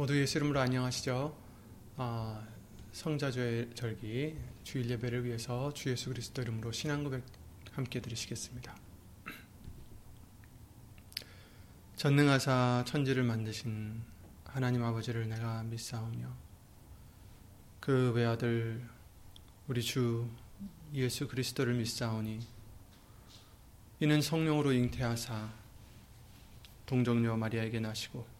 [0.00, 1.36] 모두 예수 이름으로 안녕하시죠.
[1.98, 2.42] 아,
[2.90, 4.34] 성자주의 절기
[4.64, 7.22] 주일 예배를 위해서 주 예수 그리스도 이름으로 신앙 고백
[7.72, 8.74] 함께 드리시겠습니다.
[11.96, 14.00] 전능하사 천지를 만드신
[14.46, 16.34] 하나님 아버지를 내가 믿사오며
[17.80, 18.82] 그 외아들
[19.68, 20.26] 우리 주
[20.94, 22.40] 예수 그리스도를 믿사오니
[24.00, 25.50] 이는 성령으로 잉태하사
[26.86, 28.39] 동정녀 마리아에게 나시고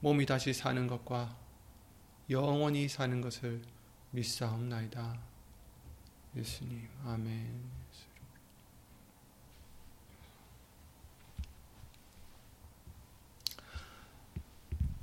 [0.00, 1.36] 몸이 다시 사는 것과
[2.30, 3.60] 영원히 사는 것을
[4.12, 5.20] 믿사옵나이다.
[6.36, 7.80] 예수님, 아멘.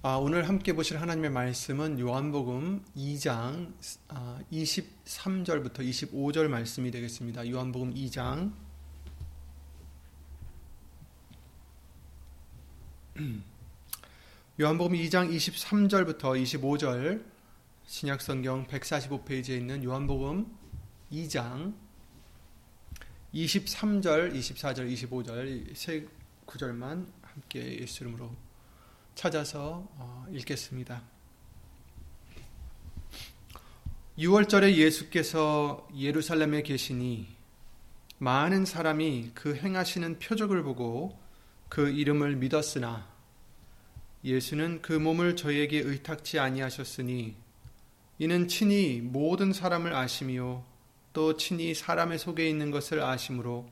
[0.04, 3.74] 아, 오늘 함께 보실 하나님의 말씀은 요한복음 2장
[4.52, 7.50] 23절부터 아, 25절 말씀이 되겠습니다.
[7.50, 8.54] 요한복음 2장
[14.60, 17.24] 요한복음 2장 23절부터 25절
[17.86, 20.48] 신약성경 145페이지에 있는 요한복음
[21.12, 21.76] 2장
[23.36, 26.08] 23절, 24절, 25절 세
[26.46, 28.32] 구절만 함께 예수 이름으로
[29.14, 31.04] 찾아서 어, 읽겠습니다.
[34.18, 37.28] 6월절에 예수께서 예루살렘에 계시니
[38.18, 41.16] 많은 사람이 그 행하시는 표적을 보고
[41.70, 43.17] 그 이름을 믿었으나
[44.28, 47.36] 예수는 그 몸을 저희에게 의탁치 아니하셨으니
[48.20, 50.64] 이는 친히 모든 사람을 아심이요
[51.14, 53.70] 또 친히 사람의 속에 있는 것을 아심으로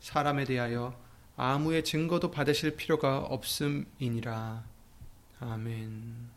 [0.00, 0.98] 사람에 대하여
[1.36, 4.64] 아무의 증거도 받으실 필요가 없음이니라.
[5.40, 6.30] 아멘.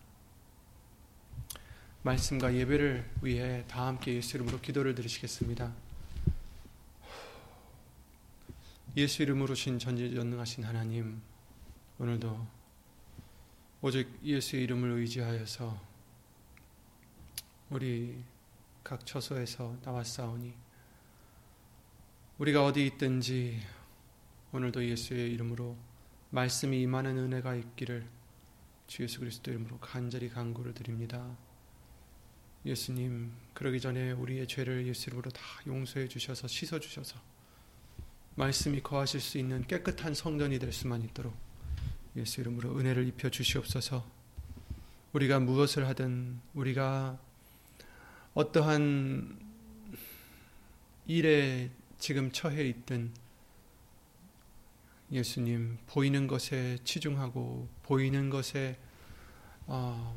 [2.02, 5.72] 말씀과 예배를 위해 다 함께 예수 이름으로 기도를 드리시겠습니다.
[8.98, 11.22] 예수 이름으로 신 전지전능하신 하나님,
[12.00, 12.59] 오늘도
[13.82, 15.82] 오직 예수의 이름을 의지하여서
[17.70, 18.22] 우리
[18.84, 20.54] 각 처소에서 나왔사오니
[22.40, 23.62] 우리가 어디 있든지
[24.52, 25.78] 오늘도 예수의 이름으로
[26.32, 28.06] 말씀이 임하는 은혜가 있기를
[28.88, 31.38] 주 예수 그리스도 이름으로 간절히 간구를 드립니다.
[32.66, 37.18] 예수님, 그러기 전에 우리의 죄를 예수 이름으로 다 용서해 주셔서 씻어 주셔서
[38.36, 41.34] 말씀이 거하실 수 있는 깨끗한 성전이 될 수만 있도록
[42.20, 44.06] 예수 이름으로 은혜를 입혀 주시옵소서.
[45.14, 47.18] 우리가 무엇을 하든 우리가
[48.34, 49.40] 어떠한
[51.08, 53.12] 일에 지금 처해 있든
[55.12, 58.78] 예수님 보이는 것에 치중하고 보이는 것에
[59.66, 60.16] 어,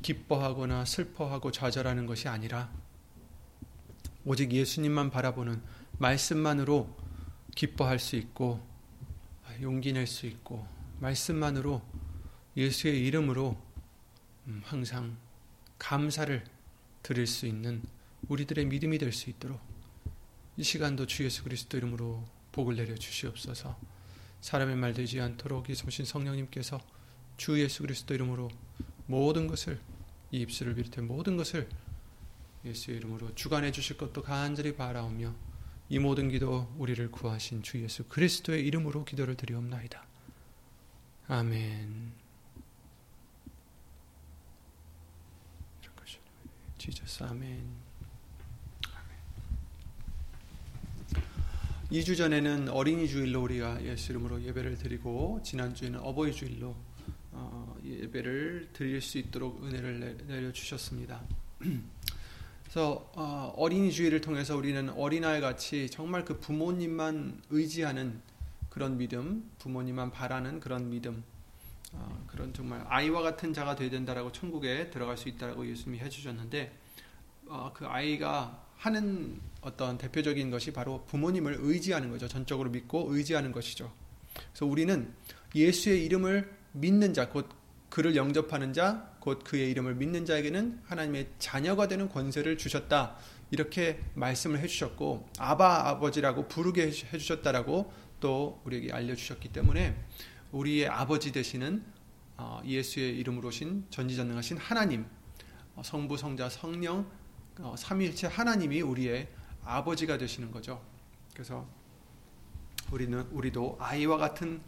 [0.00, 2.70] 기뻐하거나 슬퍼하고 좌절하는 것이 아니라
[4.24, 5.60] 오직 예수님만 바라보는
[5.98, 6.96] 말씀만으로
[7.54, 8.60] 기뻐할 수 있고
[9.60, 10.66] 용기 낼 수 있고
[11.00, 11.82] 말씀만으로
[12.56, 13.56] 예수의 이름으로
[14.46, 15.16] 음, 항상
[15.78, 16.44] 감사를
[17.02, 17.82] 드릴 수 있는
[18.28, 19.60] 우리들의 믿음이 될 수 있도록
[20.56, 23.78] 이 시간도 주 예수 그리스도 이름으로 복을 내려 주시옵소서.
[24.40, 26.80] 사람의 말 되지 않도록 이소신 성령님께서
[27.36, 28.48] 주 예수 그리스도 이름으로
[29.06, 29.80] 모든 것을
[30.32, 31.68] 이 입술을 비롯해 모든 것을
[32.64, 35.34] 예수의 이름으로 주관해 주실 것도 간절히 바라오며
[35.90, 40.04] 이 모든 기도 우리를 구하신 주 예수 그리스도의 이름으로 기도를 드리옵나이다.
[41.28, 42.12] 아멘.
[46.78, 47.88] 지저스 아멘.
[51.90, 56.76] 2주 전에는 어린이 주일로 우리가 예수 이름으로 예배를 드리고 지난주에는 어버이 주일로
[57.32, 61.22] 어, 예배를 드릴 수 있도록 은혜를 내려 주셨습니다.
[62.68, 68.20] 그래서 어, 린이 주의를 통해서 우리는 어린아이 같이 정말 그 부모님만 의지하는
[68.68, 71.24] 그런 믿음, 부모님만 바라는 그런 믿음,
[71.94, 76.76] 어, 그런 정말 아이와 같은 자가 되어야 된다라고 천국에 들어갈 수 있다라고 예수님이 해주셨는데
[77.46, 82.28] 어, 그 아이가 하는 어떤 대표적인 것이 바로 부모님을 의지하는 거죠.
[82.28, 83.90] 전적으로 믿고 의지하는 것이죠.
[84.52, 85.10] 그래서 우리는
[85.54, 87.48] 예수의 이름을 믿는 자, 곧
[87.90, 93.16] 그를 영접하는 자, 곧 그의 이름을 믿는 자에게는 하나님의 자녀가 되는 권세를 주셨다.
[93.50, 99.96] 이렇게 말씀을 해주셨고 아바 아버지라고 부르게 해주셨다라고 또 우리에게 알려주셨기 때문에
[100.52, 101.82] 우리의 아버지 되시는
[102.36, 105.06] 어, 예수의 이름으로 오신 전지전능하신 하나님,
[105.74, 107.10] 어, 성부, 성자, 성령,
[107.58, 109.28] 어, 삼위일체 하나님이 우리의
[109.64, 110.80] 아버지가 되시는 거죠.
[111.32, 111.66] 그래서
[112.92, 114.60] 우리는 우리도 아이와 같은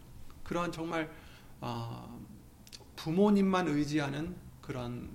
[0.42, 1.10] 그런 정말
[1.60, 2.19] 어,
[3.00, 5.08] 부모님만 의지하는 그런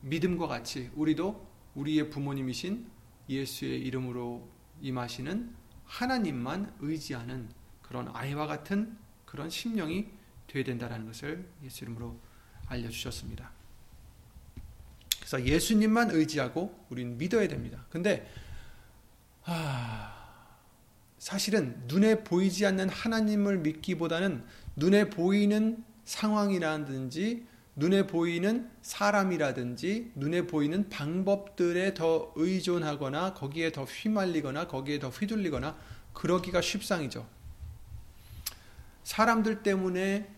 [0.00, 2.90] 믿음과 같이 우리도 우리의 부모님이신
[3.28, 4.48] 예수의 이름으로
[4.80, 5.54] 임하시는
[5.84, 7.50] 하나님만 의지하는
[7.82, 8.96] 그런 아이와 같은
[9.26, 10.08] 그런 심령이
[10.46, 12.18] 되어야 된다는 것을 예수 이름으로
[12.66, 13.50] 알려주셨습니다.
[15.18, 17.84] 그래서 예수님만 의지하고 우리는 믿어야 됩니다.
[17.90, 18.26] 근데
[19.44, 20.48] 아,
[21.18, 24.42] 사실은 눈에 보이지 않는 하나님을 믿기보다는
[24.76, 34.98] 눈에 보이는 상황이라든지 눈에 보이는 사람이라든지 눈에 보이는 방법들에 더 의존하거나 거기에 더 휘말리거나 거기에
[34.98, 35.76] 더 휘둘리거나
[36.12, 37.26] 그러기가 쉽상이죠.
[39.04, 40.28] 사람들 때문에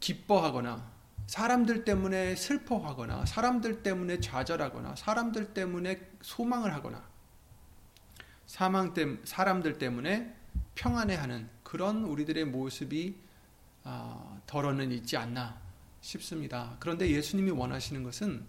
[0.00, 0.92] 기뻐하거나
[1.26, 7.02] 사람들 때문에 슬퍼하거나 사람들 때문에 좌절하거나 사람들 때문에 소망을 하거나
[8.46, 10.34] 사망 때 사람들 때문에
[10.74, 13.23] 평안해하는 그런 우리들의 모습이 아,
[14.46, 15.58] 덜어는 있지 않나
[16.00, 16.76] 싶습니다.
[16.80, 18.44] 그런데 예수님이 원하시는 것은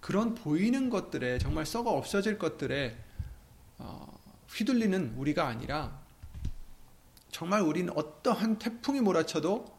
[0.00, 2.96] 그런 보이는 것들에 정말 썩어 없어질 것들에
[3.78, 4.18] 어,
[4.50, 6.00] 휘둘리는 우리가 아니라
[7.30, 9.78] 정말 우리는 어떠한 태풍이 몰아쳐도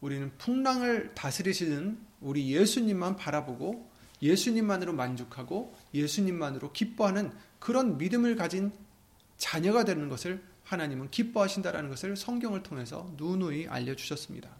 [0.00, 3.90] 우리는 풍랑을 다스리시는 우리 예수님만 바라보고
[4.22, 8.72] 예수님만으로 만족하고 예수님만으로 기뻐하는 그런 믿음을 가진
[9.36, 14.50] 자녀가 되는 것을 하나님은 기뻐하신다라는 것을 성경을 통해서 누누이 알려주셨습니다.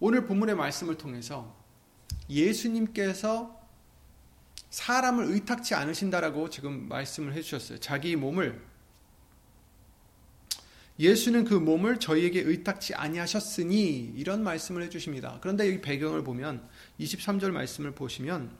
[0.00, 1.56] 오늘 본문의 말씀을 통해서
[2.28, 3.60] 예수님께서
[4.70, 7.78] 사람을 의탁치 않으신다라고 지금 말씀을 해주셨어요.
[7.78, 8.60] 자기 몸을
[10.98, 15.38] 예수는 그 몸을 저희에게 의탁치 아니하셨으니 이런 말씀을 해주십니다.
[15.40, 16.68] 그런데 이 배경을 보면
[16.98, 18.56] 23절 말씀을 보시면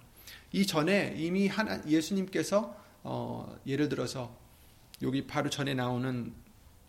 [0.53, 4.42] 이 전에 이미 하나 예수님께서 어, 예를 들어서
[5.03, 6.33] 여기 바로 전에 나오는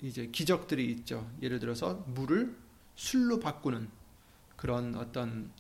[0.02, 1.30] 이제 기적들이 있죠.
[1.42, 2.56] 예를 들어서 물을
[2.96, 3.90] 술로 바꾸는
[4.56, 5.52] 그런 어떤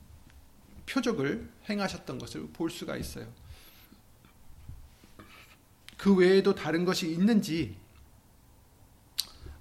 [0.86, 3.28] 표적을 행하셨던 것을 볼 수가 있어요.
[5.98, 7.78] 그 외에도 다른 것이 있는지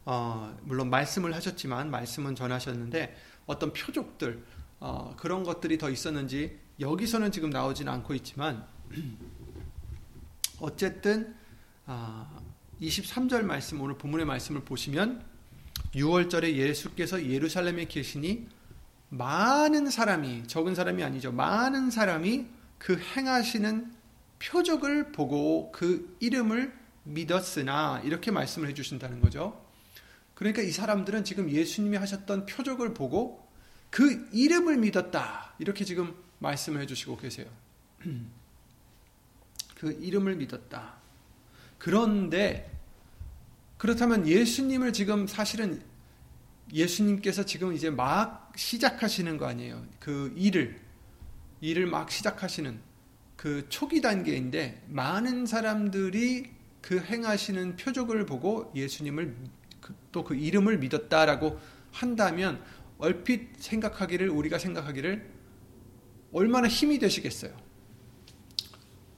[0.05, 3.17] 어, 물론 말씀을 하셨지만 말씀은 전하셨는데
[3.47, 4.45] 어떤 표적들
[4.81, 8.67] 어, 그런 것들이 더 있었는지 여기서는 지금 나오지는 않고 있지만
[10.59, 11.37] 어쨌든
[11.87, 12.41] 아,
[12.82, 15.25] 23절 말씀 오늘 본문의 말씀을 보시면
[15.94, 18.49] 6월절에 예수께서 예루살렘에 계시니
[19.08, 21.32] 많은 사람이 적은 사람이 아니죠.
[21.32, 22.46] 많은 사람이
[22.79, 23.93] 그 행하시는
[24.38, 26.73] 표적을 보고 그 이름을
[27.05, 29.64] 믿었으나 이렇게 말씀을 해 주신다는 거죠.
[30.35, 33.46] 그러니까 이 사람들은 지금 예수님이 하셨던 표적을 보고
[33.90, 35.55] 그 이름을 믿었다.
[35.58, 37.46] 이렇게 지금 말씀을 해 주시고 계세요.
[39.76, 41.01] 그 이름을 믿었다.
[41.82, 42.70] 그런데
[43.76, 45.82] 그렇다면 예수님을 지금 사실은
[46.73, 49.84] 예수님께서 지금 이제 막 시작하시는 거 아니에요.
[49.99, 50.79] 그 일을
[51.61, 52.79] 일을 막 시작하시는
[53.34, 59.35] 그 초기 단계인데 많은 사람들이 그 행하시는 표적을 보고 예수님을
[59.80, 61.59] 그 또그 그 이름을 믿었다라고
[61.90, 62.62] 한다면
[62.99, 65.28] 얼핏 생각하기를 우리가 생각하기를
[66.33, 67.52] 얼마나 힘이 되시겠어요.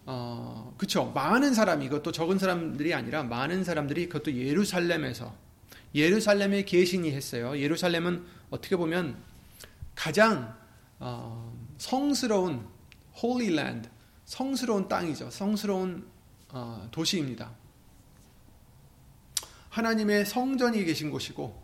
[0.07, 1.11] 어, 그쵸.
[1.15, 5.35] 많은 사람이, 이것도 적은 사람들이 아니라 많은 사람들이 그것도 예루살렘에서,
[5.95, 7.59] 예루살렘에 계신이 했어요.
[7.59, 9.17] 예루살렘은 어떻게 보면
[9.95, 10.57] 가장,
[10.99, 12.67] 어, 성스러운,
[13.23, 13.89] Holy Land,
[14.25, 15.31] 성스러운 땅이죠.
[15.31, 16.07] 성스러운
[16.49, 17.51] 어, 도시입니다.
[19.71, 21.63] 하나님의 성전이 계신 곳이고,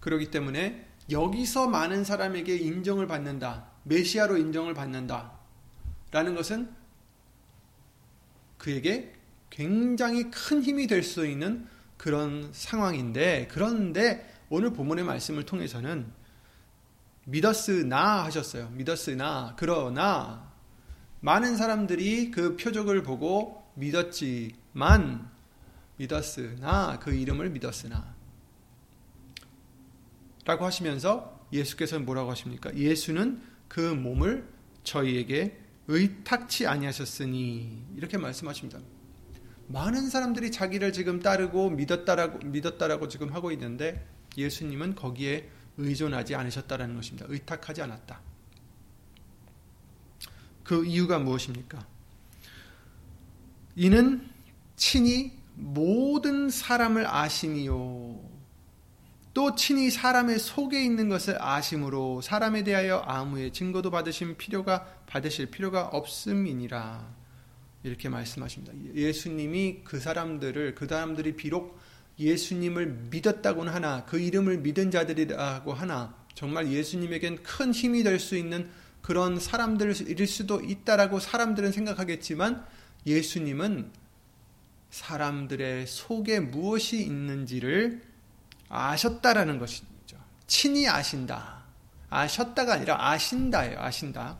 [0.00, 3.66] 그러기 때문에 여기서 많은 사람에게 인정을 받는다.
[3.84, 5.32] 메시아로 인정을 받는다.
[6.10, 6.70] 라는 것은
[8.58, 9.14] 그에게
[9.50, 16.06] 굉장히 큰 힘이 될 수 있는 그런 상황인데 그런데 오늘 본문의 말씀을 통해서는
[17.24, 18.68] 믿었으나 하셨어요.
[18.70, 20.52] 믿었으나 그러나
[21.20, 25.28] 많은 사람들이 그 표적을 보고 믿었지만
[25.96, 28.14] 믿었으나 그 이름을 믿었으나
[30.44, 32.74] 라고 하시면서 예수께서는 뭐라고 하십니까?
[32.76, 34.48] 예수는 그 몸을
[34.84, 35.58] 저희에게
[35.88, 38.80] 의탁치 아니하셨으니 이렇게 말씀하십니다.
[39.68, 47.26] 많은 사람들이 자기를 지금 따르고 믿었다라고 믿었다라고 지금 하고 있는데 예수님은 거기에 의존하지 않으셨다라는 것입니다.
[47.28, 48.20] 의탁하지 않았다.
[50.62, 51.86] 그 이유가 무엇입니까?
[53.76, 54.28] 이는
[54.74, 58.35] 친히 모든 사람을 아시니요.
[59.36, 65.88] 또 친히 사람의 속에 있는 것을 아심으로 사람에 대하여 아무의 증거도 받으신 필요가 받으실 필요가
[65.88, 67.06] 없음이니라
[67.82, 68.72] 이렇게 말씀하십니다.
[68.94, 71.78] 예수님이 그 사람들을 그 사람들이 비록
[72.18, 78.70] 예수님을 믿었다고는 하나 그 이름을 믿은 자들이라고 하나 정말 예수님에겐 큰 힘이 될 수 있는
[79.02, 82.64] 그런 사람들일 수도 있다라고 사람들은 생각하겠지만
[83.04, 83.90] 예수님은
[84.88, 88.15] 사람들의 속에 무엇이 있는지를
[88.68, 90.16] 아셨다라는 것이죠.
[90.46, 91.64] 친히 아신다.
[92.08, 93.78] 아셨다가 아니라 아신다예요.
[93.80, 94.38] 아신다.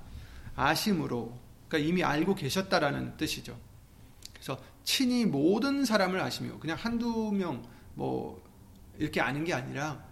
[0.55, 1.39] 아심으로.
[1.69, 3.59] 그러니까 이미 알고 계셨다라는 뜻이죠.
[4.33, 8.43] 그래서 친히 모든 사람을 아시며 그냥 한두 명 뭐
[8.99, 10.05] 이렇게 아는 게 아니라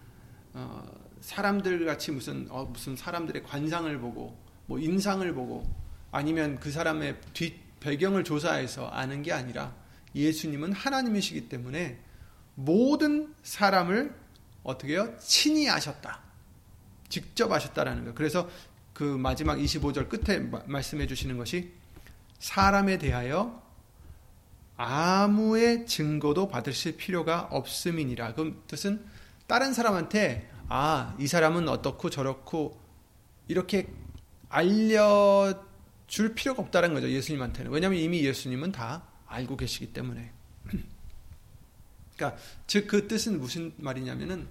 [0.53, 0.83] 어,
[1.21, 5.65] 사람들 같이 무슨 어, 무슨 사람들의 관상을 보고 뭐 인상을 보고
[6.11, 9.75] 아니면 그 사람의 뒷 배경을 조사해서 아는 게 아니라
[10.15, 11.99] 예수님은 하나님이시기 때문에
[12.55, 14.15] 모든 사람을
[14.63, 16.21] 어떻게 요 친히 아셨다.
[17.09, 18.15] 직접 아셨다라는 거예요.
[18.15, 18.49] 그래서
[18.93, 21.73] 그 마지막 25절 끝에 말씀해 주시는 것이
[22.39, 23.63] 사람에 대하여
[24.77, 28.35] 아무의 증거도 받으실 필요가 없음이니라.
[28.35, 29.05] 그 뜻은
[29.47, 32.81] 다른 사람한테 아, 이 사람은 어떻고 저렇고
[33.49, 33.89] 이렇게
[34.49, 35.63] 알려
[36.07, 37.11] 줄 필요가 없다는 거죠.
[37.11, 37.71] 예수님한테는.
[37.71, 40.33] 왜냐하면 이미 예수님은 다 알고 계시기 때문에.
[42.25, 44.47] 그러니까 즉 그 뜻은 무슨 말이냐면은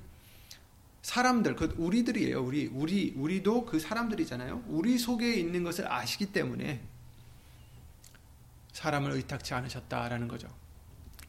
[1.01, 2.41] 사람들 그 우리들이에요.
[2.41, 4.63] 우리 우리 우리도 그 사람들이잖아요.
[4.67, 6.81] 우리 속에 있는 것을 아시기 때문에
[8.71, 10.47] 사람을 의탁치 않으셨다라는 거죠.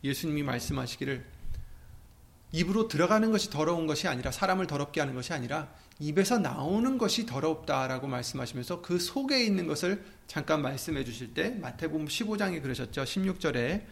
[0.02, 1.24] 예수님이 말씀하시기를
[2.52, 8.06] 입으로 들어가는 것이 더러운 것이 아니라 사람을 더럽게 하는 것이 아니라 입에서 나오는 것이 더럽다라고
[8.06, 13.02] 말씀하시면서 그 속에 있는 것을 잠깐 말씀해 주실 때 마태복음 15장에 그러셨죠.
[13.02, 13.84] 16절에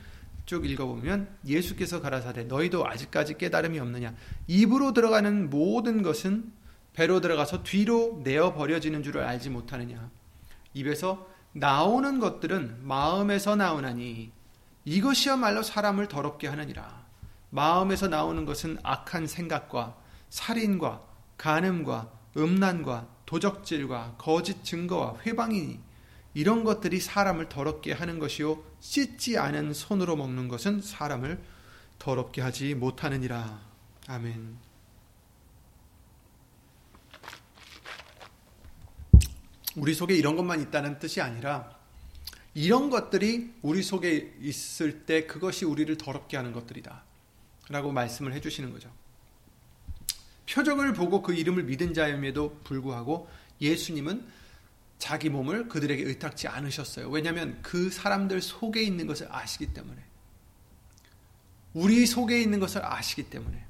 [0.52, 4.14] 쭉 읽어보면 예수께서 가라사대 너희도 아직까지 깨달음이 없느냐?
[4.48, 6.52] 입으로 들어가는 모든 것은
[6.92, 10.10] 배로 들어가서 뒤로 내어 버려지는 줄을 알지 못하느냐?
[10.74, 14.30] 입에서 나오는 것들은 마음에서 나오나니
[14.84, 17.02] 이것이야말로 사람을 더럽게 하느니라.
[17.48, 19.96] 마음에서 나오는 것은 악한 생각과
[20.28, 21.02] 살인과
[21.38, 25.80] 간음과 음란과 도적질과 거짓 증거와 회방이니
[26.34, 31.42] 이런 것들이 사람을 더럽게 하는 것이요 씻지 않은 손으로 먹는 것은 사람을
[31.98, 33.60] 더럽게 하지 못하느니라.
[34.08, 34.56] 아멘.
[39.76, 41.78] 우리 속에 이런 것만 있다는 뜻이 아니라
[42.54, 47.04] 이런 것들이 우리 속에 있을 때 그것이 우리를 더럽게 하는 것들이다.
[47.68, 48.90] 라고 말씀을 해주시는 거죠.
[50.50, 53.28] 표적을 보고 그 이름을 믿은 자임에도 불구하고
[53.60, 54.26] 예수님은
[55.02, 57.10] 자기 몸을 그들에게 의탁지 않으셨어요.
[57.10, 60.00] 왜냐하면 그 사람들 속에 있는 것을 아시기 때문에.
[61.74, 63.66] 우리 속에 있는 것을 아시기 때문에.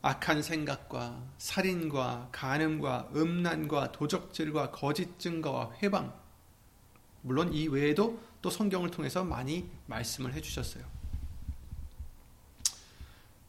[0.00, 6.18] 악한 생각과 살인과 간음과 음란과 도적질과 거짓 증거와 회방
[7.20, 10.86] 물론 이 외에도 또 성경을 통해서 많이 말씀을 해 주셨어요.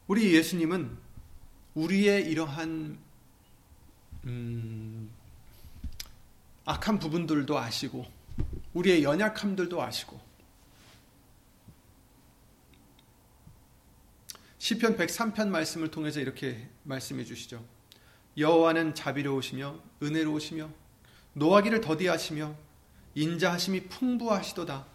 [0.07, 0.97] 우리 예수님은
[1.73, 2.99] 우리의 이러한
[4.25, 5.14] 음,
[6.65, 8.05] 악한 부분들도 아시고
[8.73, 10.19] 우리의 연약함들도 아시고
[14.57, 17.63] 시편 103편 말씀을 통해서 이렇게 말씀해 주시죠.
[18.35, 20.69] 여호와는 자비로우시며 은혜로우시며
[21.33, 22.55] 노하기를 더디하시며
[23.13, 24.87] 인자하심이 풍부하시도다.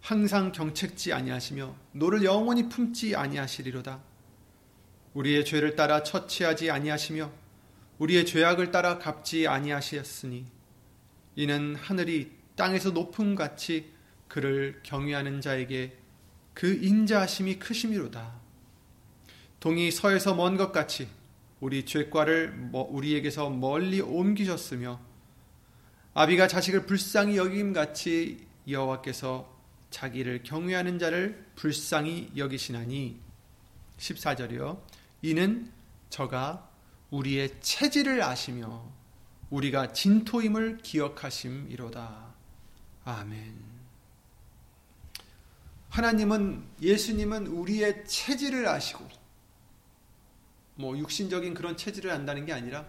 [0.00, 4.00] 항상 경책지 아니하시며 노를 영원히 품지 아니하시리로다.
[5.12, 7.30] 우리의 죄를 따라 처치하지 아니하시며
[7.98, 10.55] 우리의 죄악을 따라 갚지 아니하시었으니
[11.36, 13.92] 이는 하늘이 땅에서 높음 같이
[14.26, 15.96] 그를 경외하는 자에게
[16.54, 18.40] 그 인자하심이 크심이로다.
[19.60, 21.08] 동이 서에서 먼 것 같이
[21.60, 25.00] 우리 죄과를 우리에게서 멀리 옮기셨으며
[26.14, 29.54] 아비가 자식을 불쌍히 여김 같이 여호와께서
[29.90, 33.20] 자기를 경외하는 자를 불쌍히 여기시나니
[33.98, 34.80] 14절이요
[35.22, 35.70] 이는
[36.10, 36.70] 저가
[37.10, 38.95] 우리의 체질을 아시며
[39.50, 42.34] 우리가 진토임을 기억하심이로다.
[43.04, 43.54] 아멘.
[45.90, 49.06] 하나님은 예수님은 우리의 체질을 아시고
[50.74, 52.86] 뭐 육신적인 그런 체질을 안다는 게 아니라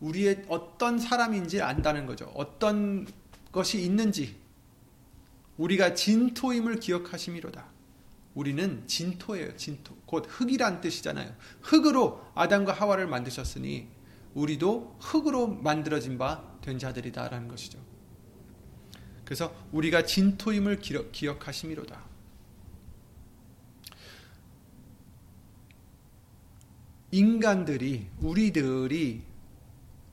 [0.00, 2.26] 우리의 어떤 사람인지 안다는 거죠.
[2.34, 3.06] 어떤
[3.50, 4.36] 것이 있는지
[5.56, 7.66] 우리가 진토임을 기억하심이로다.
[8.34, 9.56] 우리는 진토예요.
[9.56, 9.96] 진토.
[10.04, 11.34] 곧 흙이란 뜻이잖아요.
[11.62, 13.88] 흙으로 아담과 하와를 만드셨으니
[14.36, 17.78] 우리도 흙으로 만들어진 바 된 자들이다라는 것이죠.
[19.24, 22.04] 그래서 우리가 진토임을 기억 하심이로다.
[27.12, 29.22] 인간들이 우리들이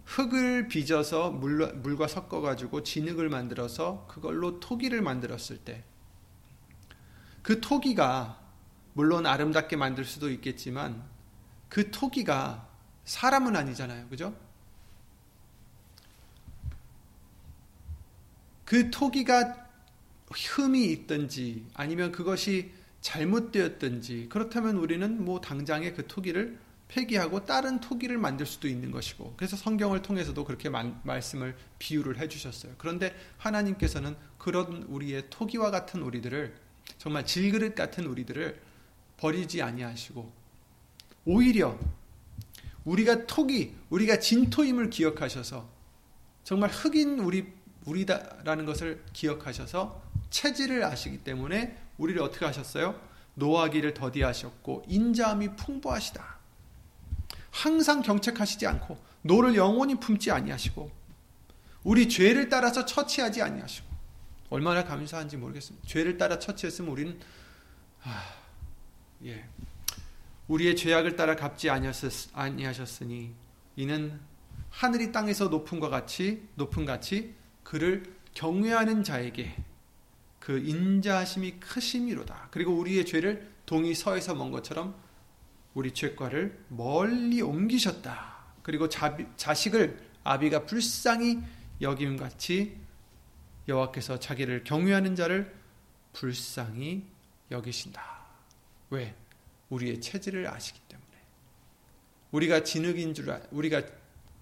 [0.06, 5.84] 흙을 빚어서 물, 물과 섞어 가지고 진흙을 만들어서 그걸로 토기를 만들었을 때
[7.42, 8.42] 그 토기가
[8.94, 11.04] 물론 아름답게 만들 수도 있겠지만
[11.68, 12.70] 그 토기가
[13.06, 14.08] 사람은 아니잖아요.
[14.08, 14.36] 그죠?
[18.66, 19.68] 그 토기가
[20.32, 26.58] 흠이 있든지 아니면 그것이 잘못되었든지 그렇다면 우리는 뭐 당장에 그 토기를
[26.88, 32.76] 폐기하고 다른 토기를 만들 수도 있는 것이고 그래서 성경을 통해서도 그렇게 만, 말씀을 비유를 해주셨어요.
[32.78, 36.56] 그런데 하나님께서는 그런 우리의 토기와 같은 우리들을
[36.98, 38.62] 정말 질그릇 같은 우리들을
[39.18, 40.32] 버리지 아니하시고
[41.26, 41.78] 오히려
[42.86, 45.70] 우리가 토기, 우리가 진토임을 기억하셔서
[46.44, 47.54] 정말 흙인 우리
[47.86, 53.00] 우리다라는 것을 기억하셔서 체질을 아시기 때문에 우리를 어떻게 하셨어요?
[53.36, 56.38] 노하기를 더디하셨고 인자함이 풍부하시다.
[57.52, 60.92] 항상 경책하시지 않고 노를 영원히 품지 아니하시고
[61.84, 63.88] 우리 죄를 따라서 처치하지 아니하시고
[64.50, 65.88] 얼마나 감사한지 모르겠습니다.
[65.88, 67.20] 죄를 따라 처치했으면 우리는
[68.04, 68.24] 아,
[69.26, 69.46] 예.
[70.54, 73.34] 우리의 죄악을 따라 갚지 아니하셨으니
[73.76, 74.20] 이는
[74.70, 77.34] 하늘이 땅에서 높음과 같이 높은 같이
[77.64, 78.04] 그를
[78.36, 79.56] 경외하는 자에게
[80.40, 82.50] 그 인자하심이 크심이로다.
[82.52, 84.96] 그리고 우리의 죄를 동이 서에서 먼 것처럼
[85.74, 88.34] 우리 죄과를 멀리 옮기셨다.
[88.62, 91.40] 그리고 자, 자식을 아비가 불쌍히
[91.82, 92.78] 여김 같이
[93.68, 95.56] 여호와께서 자기를 경외하는 자를
[96.12, 97.06] 불쌍히
[97.50, 98.04] 여기신다.
[98.92, 99.16] 왜?
[99.74, 101.10] 우리의 체질을 아시기 때문에.
[102.32, 103.82] 우리가 진흙인 줄 우리가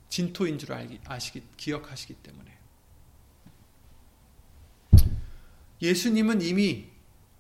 [0.09, 2.57] 진토인 줄 알기 아시기 기억하시기 때문에.
[5.81, 6.89] 예수님은 이미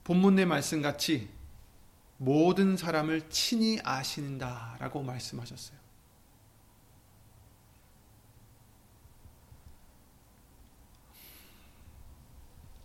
[0.03, 1.29] 본문의 말씀 같이
[2.17, 5.79] 모든 사람을 친히 아신다라고 말씀하셨어요.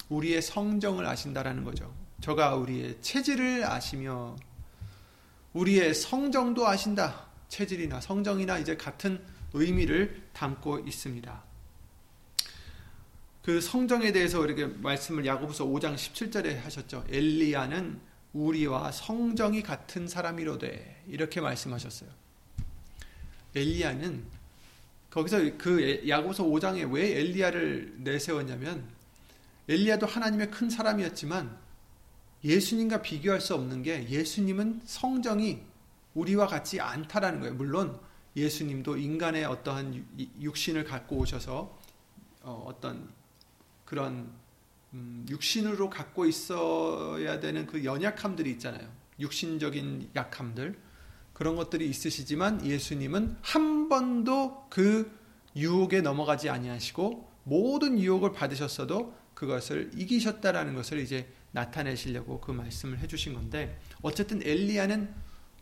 [0.09, 1.95] 우리의 성정을 아신다라는 거죠.
[2.21, 4.37] 저가 우리의 체질을 아시며
[5.57, 7.25] 우리의 성정도 아신다.
[7.49, 9.23] 체질이나 성정이나 이제 같은
[9.55, 11.45] 의미를 담고 있습니다.
[13.43, 17.05] 그 성정에 대해서 이렇게 말씀을 야고보서 5장 17절에 하셨죠.
[17.09, 17.99] 엘리야는
[18.35, 22.11] 우리와 성정이 같은 사람이로되 이렇게 말씀하셨어요.
[23.55, 24.25] 엘리야는
[25.09, 28.85] 거기서 그 야고보서 5장에 왜 엘리야를 내세웠냐면
[29.69, 31.66] 엘리야도 하나님의 큰 사람이었지만
[32.45, 35.61] 예수님과 비교할 수 없는 게 예수님은 성정이
[36.15, 37.55] 우리와 같지 않다라는 거예요.
[37.55, 37.99] 물론
[38.37, 40.07] 예수님도 인간의 어떠한
[40.41, 41.79] 육신을 갖고 오셔서
[42.43, 43.09] 어, 어떤
[43.85, 44.31] 그런
[44.93, 48.89] 음, 육신으로 갖고 있어야 되는 그 연약함들이 있잖아요.
[49.19, 50.79] 육신적인 약함들
[51.33, 55.11] 그런 것들이 있으시지만 예수님은 한 번도 그
[55.55, 63.81] 유혹에 넘어가지 아니하시고 모든 유혹을 받으셨어도 그것을 이기셨다라는 것을 이제 나타내시려고 그 말씀을 해주신 건데
[64.03, 65.13] 어쨌든 엘리야는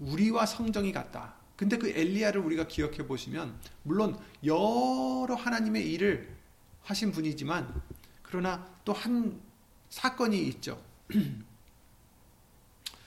[0.01, 1.37] 우리와 성정이 같다.
[1.55, 6.37] 근데 그 엘리야를 우리가 기억해 보시면 물론 여러 하나님의 일을
[6.83, 7.83] 하신 분이지만
[8.23, 9.41] 그러나 또 한
[9.89, 10.83] 사건이 있죠.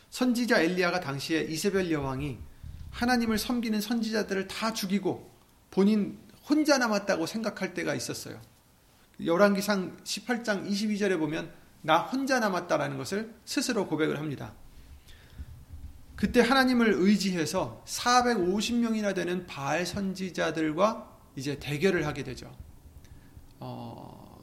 [0.10, 2.40] 선지자 엘리야가 당시에 이세벨 여왕이
[2.92, 5.30] 하나님을 섬기는 선지자들을 다 죽이고
[5.70, 6.18] 본인
[6.50, 8.42] 혼자 남았다고 생각할 때가 있었어요.
[9.24, 11.52] 열왕기상 18장 22절에 보면
[11.88, 14.54] 나 혼자 남았다라는 것을 스스로 고백을 합니다.
[16.18, 22.54] 그때 하나님을 의지해서 450명이나 되는 바알 선지자들과 이제 대결을 하게 되죠.
[23.62, 24.38] 어,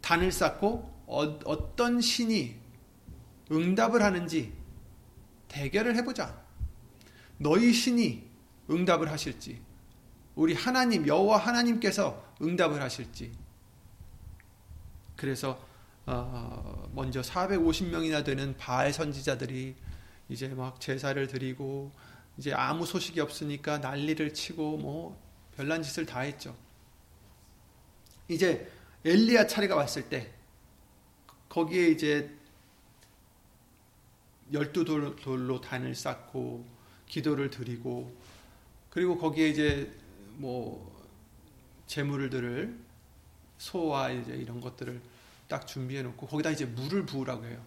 [0.00, 2.56] 단을 쌓고 어, 떤 신이
[3.52, 4.54] 응답을 하는지
[5.48, 6.42] 대결을 해보자.
[7.36, 8.26] 너희 신이
[8.70, 9.60] 응답을 하실지,
[10.34, 13.32] 우리 하나님 여호와 하나님께서 응답을 하실지.
[15.14, 15.73] 그래서
[16.06, 19.74] 어, 먼저 450명이나 되는 바알 선지자들이
[20.28, 21.92] 이제 막 제사를 드리고
[22.36, 25.20] 이제 아무 소식이 없으니까 난리를 치고 뭐
[25.56, 26.56] 별난 짓을 다 했죠.
[28.28, 28.70] 이제
[29.04, 30.32] 엘리야 차례가 왔을 때
[31.48, 32.34] 거기에 이제
[34.52, 36.66] 열두 돌로 단을 쌓고
[37.06, 38.14] 기도를 드리고
[38.90, 39.92] 그리고 거기에 이제
[40.36, 40.92] 뭐
[41.86, 42.78] 재물을 들을
[43.58, 45.00] 소와 이제 이런 것들을
[45.48, 47.64] 딱 준비해 놓고 거기다 이제 물을 부으라고 해요.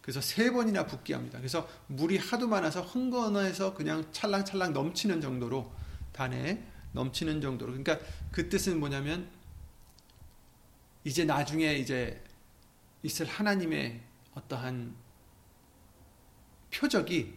[0.00, 1.38] 그래서 세 번이나 붓게 합니다.
[1.38, 5.72] 그래서 물이 하도 많아서 흥건해서 그냥 찰랑찰랑 넘치는 정도로
[6.12, 7.72] 단에 넘치는 정도로.
[7.72, 7.98] 그러니까
[8.30, 9.28] 그 뜻은 뭐냐면
[11.04, 12.22] 이제 나중에 이제
[13.02, 14.00] 있을 하나님의
[14.34, 14.94] 어떠한
[16.72, 17.34] 표적이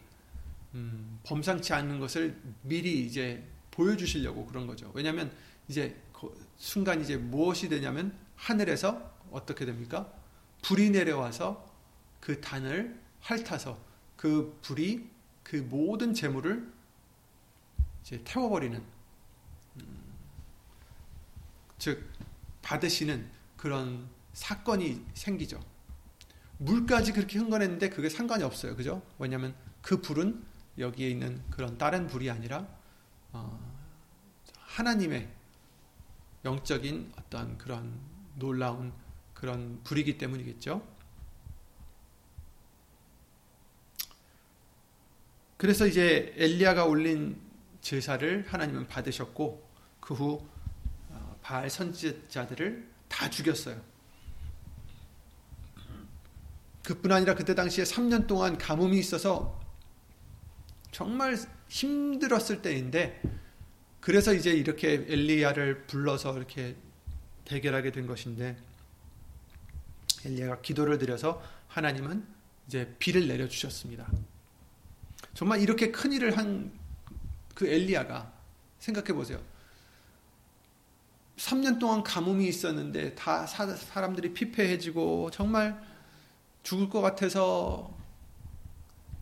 [0.74, 4.90] 음, 범상치 않은 것을 미리 이제 보여주시려고 그런 거죠.
[4.94, 5.32] 왜냐하면
[5.68, 10.12] 이제 그 순간 이제 무엇이 되냐면 하늘에서 어떻게 됩니까?
[10.62, 11.68] 불이 내려와서
[12.20, 13.78] 그 단을 핥아서
[14.16, 15.08] 그 불이
[15.42, 16.70] 그 모든 재물을
[18.02, 18.82] 이제 태워버리는
[19.76, 20.14] 음,
[21.78, 22.10] 즉
[22.62, 25.60] 받으시는 그런 사건이 생기죠.
[26.58, 28.76] 물까지 그렇게 흥건했는데 그게 상관이 없어요.
[28.76, 29.02] 그죠?
[29.18, 30.44] 왜냐하면 그 불은
[30.78, 32.66] 여기에 있는 그런 다른 불이 아니라
[33.32, 33.58] 어,
[34.58, 35.28] 하나님의
[36.44, 37.98] 영적인 어떤 그런
[38.36, 38.92] 놀라운
[39.38, 40.84] 그런 불이기 때문이겠죠.
[45.56, 47.40] 그래서 이제 엘리야가 올린
[47.80, 49.64] 제사를 하나님은 받으셨고
[50.00, 50.44] 그후
[51.10, 53.80] 어, 바알 선지자들을 다 죽였어요.
[56.82, 59.60] 그뿐 아니라 그때 당시에 3년 동안 가뭄이 있어서
[60.90, 61.36] 정말
[61.68, 63.22] 힘들었을 때인데
[64.00, 66.76] 그래서 이제 이렇게 엘리야를 불러서 이렇게
[67.44, 68.67] 대결하게 된 것인데
[70.28, 72.24] 엘리야가 기도를 드려서 하나님은
[72.66, 74.06] 이제 비를 내려 주셨습니다.
[75.34, 76.78] 정말 이렇게 큰 일을 한
[77.58, 78.32] 그 엘리야가
[78.78, 79.40] 생각해 보세요.
[81.38, 85.82] 3년 동안 가뭄이 있었는데 다 사람들이 피폐해지고 정말
[86.62, 87.92] 죽을 것 같아서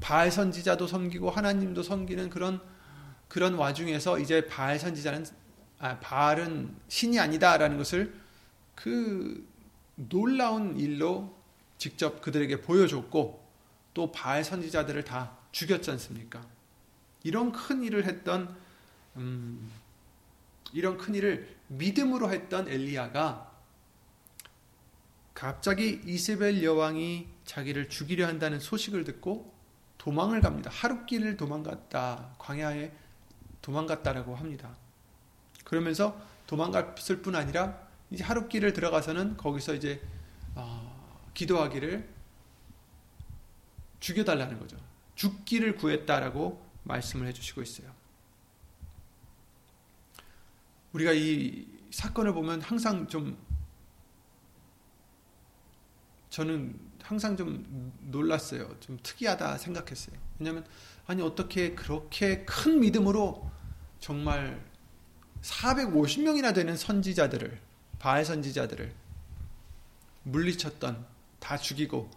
[0.01, 2.61] 바알 선지자도 섬기고 하나님도 섬기는 그런
[3.29, 5.25] 그런 와중에서 이제 바알 선지자는
[5.79, 8.15] 아, 바알은 신이 아니다라는 것을
[8.75, 9.49] 그
[9.97, 11.35] 놀라운 일로
[11.79, 13.45] 직접 그들에게 보여줬고
[13.95, 16.47] 또 바알 선지자들을 다 죽였지 않습니까?
[17.23, 18.57] 이런 큰 일을 했던
[19.17, 19.71] 음,
[20.73, 23.53] 이런 큰 일을 믿음으로 했던 엘리야가
[25.35, 29.55] 갑자기 이세벨 여왕이 자기를 죽이려 한다는 소식을 듣고
[29.99, 30.71] 도망을 갑니다.
[30.73, 32.35] 하룻길을 도망갔다.
[32.39, 32.93] 광야에
[33.61, 34.77] 도망갔다라고 합니다.
[35.65, 40.01] 그러면서 도망갔을 뿐 아니라 이제 하룻길을 들어가서는 거기서 이제
[40.55, 42.09] 어, 기도하기를
[44.01, 44.77] 죽여달라는 거죠.
[45.15, 47.93] 죽기를 구했다라고 말씀을 해주시고 있어요.
[50.93, 53.37] 우리가 이 사건을 보면 항상 좀
[56.31, 58.79] 저는 항상 좀 놀랐어요.
[58.81, 60.17] 좀 특이하다 생각했어요.
[60.39, 60.67] 왜냐하면
[61.07, 63.51] 아니 어떻게 그렇게 큰 믿음으로
[64.01, 64.63] 정말
[65.43, 67.66] 450명이나 되는 선지자들을
[67.99, 68.93] 바알 선지자들을
[70.25, 71.07] 물리쳤던
[71.39, 72.11] 다 죽이고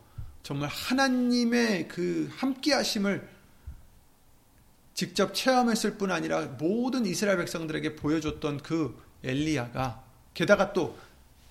[0.43, 3.27] 정말 하나님의 그 함께하심을
[4.93, 10.97] 직접 체험했을 뿐 아니라 모든 이스라엘 백성들에게 보여줬던 그 엘리야가 게다가 또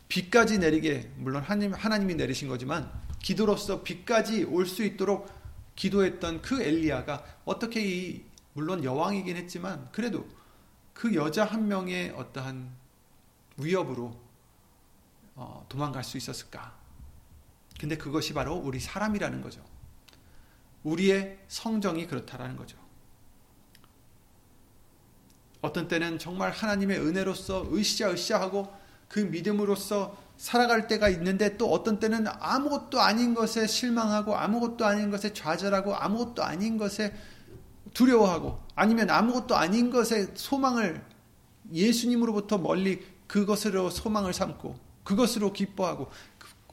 [0.09, 2.91] 비까지 내리게 물론 하나님, 하나님이 내리신 거지만
[3.23, 5.31] 기도로서 비까지 올 수 있도록
[5.77, 10.27] 기도했던 그 엘리야가 어떻게 이 물론 여왕이긴 했지만 그래도
[10.93, 12.69] 그 여자 한 명의 어떠한
[13.59, 14.17] 위협으로
[15.35, 16.77] 어, 도망갈 수 있었을까?
[17.79, 19.63] 근데 그것이 바로 우리 사람이라는 거죠.
[20.83, 22.77] 우리의 성정이 그렇다라는 거죠.
[25.61, 28.73] 어떤 때는 정말 하나님의 은혜로서 으쌰 으쌰 하고
[29.09, 35.33] 그 믿음으로써 살아갈 때가 있는데 또 어떤 때는 아무것도 아닌 것에 실망하고 아무것도 아닌 것에
[35.33, 37.13] 좌절하고 아무것도 아닌 것에
[37.93, 41.05] 두려워하고 아니면 아무것도 아닌 것에 소망을
[41.73, 46.11] 예수님으로부터 멀리 그것으로 소망을 삼고 그것으로 기뻐하고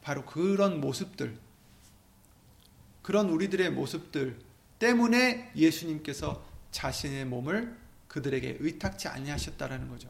[0.02, 1.38] 바로 그런 모습들
[3.04, 4.39] 그런 우리들의 모습들
[4.80, 10.10] 때문에 예수님께서 자신의 몸을 그들에게 의탁치 아니하셨다라는 거죠.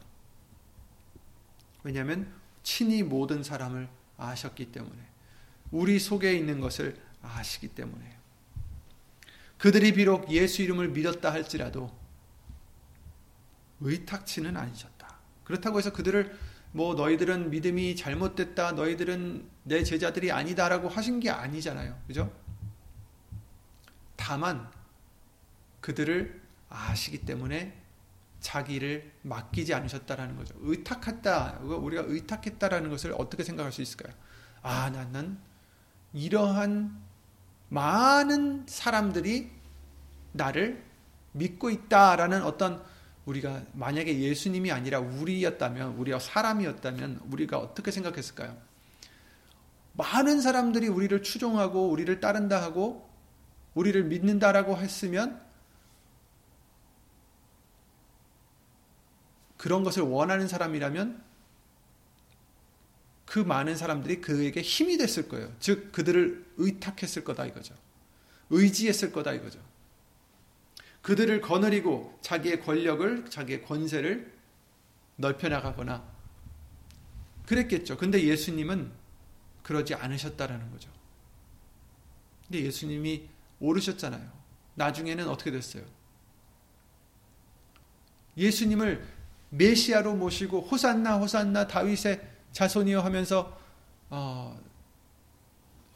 [1.82, 2.32] 왜냐하면
[2.62, 4.96] 친히 모든 사람을 아셨기 때문에
[5.70, 8.16] 우리 속에 있는 것을 아시기 때문에
[9.58, 11.94] 그들이 비록 예수 이름을 믿었다 할지라도
[13.80, 14.95] 의탁치는 아니셨다.
[15.46, 16.36] 그렇다고 해서 그들을
[16.72, 21.96] 뭐 너희들은 믿음이 잘못됐다, 너희들은 내 제자들이 아니다라고 하신 게 아니잖아요.
[22.06, 22.32] 그죠?
[24.16, 24.68] 다만
[25.80, 27.80] 그들을 아시기 때문에
[28.40, 30.54] 자기를 맡기지 않으셨다라는 거죠.
[30.58, 31.60] 의탁했다.
[31.60, 34.12] 우리가 의탁했다라는 것을 어떻게 생각할 수 있을까요?
[34.62, 35.38] 아, 나는
[36.12, 37.00] 이러한
[37.68, 39.50] 많은 사람들이
[40.32, 40.84] 나를
[41.32, 42.84] 믿고 있다라는 어떤
[43.26, 48.56] 우리가 만약에 예수님이 아니라 우리였다면, 우리가 사람이었다면 우리가 어떻게 생각했을까요?
[49.92, 53.08] 많은 사람들이 우리를 추종하고 우리를 따른다 하고
[53.74, 55.40] 우리를 믿는다라고 했으면
[59.56, 61.24] 그런 것을 원하는 사람이라면
[63.24, 65.52] 그 많은 사람들이 그에게 힘이 됐을 거예요.
[65.58, 67.74] 즉 그들을 의탁했을 거다 이거죠.
[68.50, 69.58] 의지했을 거다 이거죠.
[71.06, 74.34] 그들을 거느리고 자기의 권력을, 자기의 권세를
[75.14, 76.02] 넓혀나가거나
[77.46, 77.96] 그랬겠죠.
[77.96, 78.90] 근데 예수님은
[79.62, 80.90] 그러지 않으셨다라는 거죠.
[82.44, 83.28] 근데 예수님이
[83.60, 84.28] 오르셨잖아요.
[84.74, 85.84] 나중에는 어떻게 됐어요?
[88.36, 89.06] 예수님을
[89.50, 93.56] 메시아로 모시고 호산나 호산나 다윗의 자손이여 하면서
[94.10, 94.60] 어,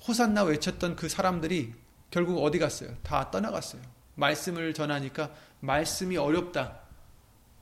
[0.06, 1.74] 호산나 외쳤던 그 사람들이
[2.12, 2.96] 결국 어디 갔어요?
[3.02, 3.89] 다 떠나갔어요.
[4.20, 6.80] 말씀을 전하니까 말씀이 어렵다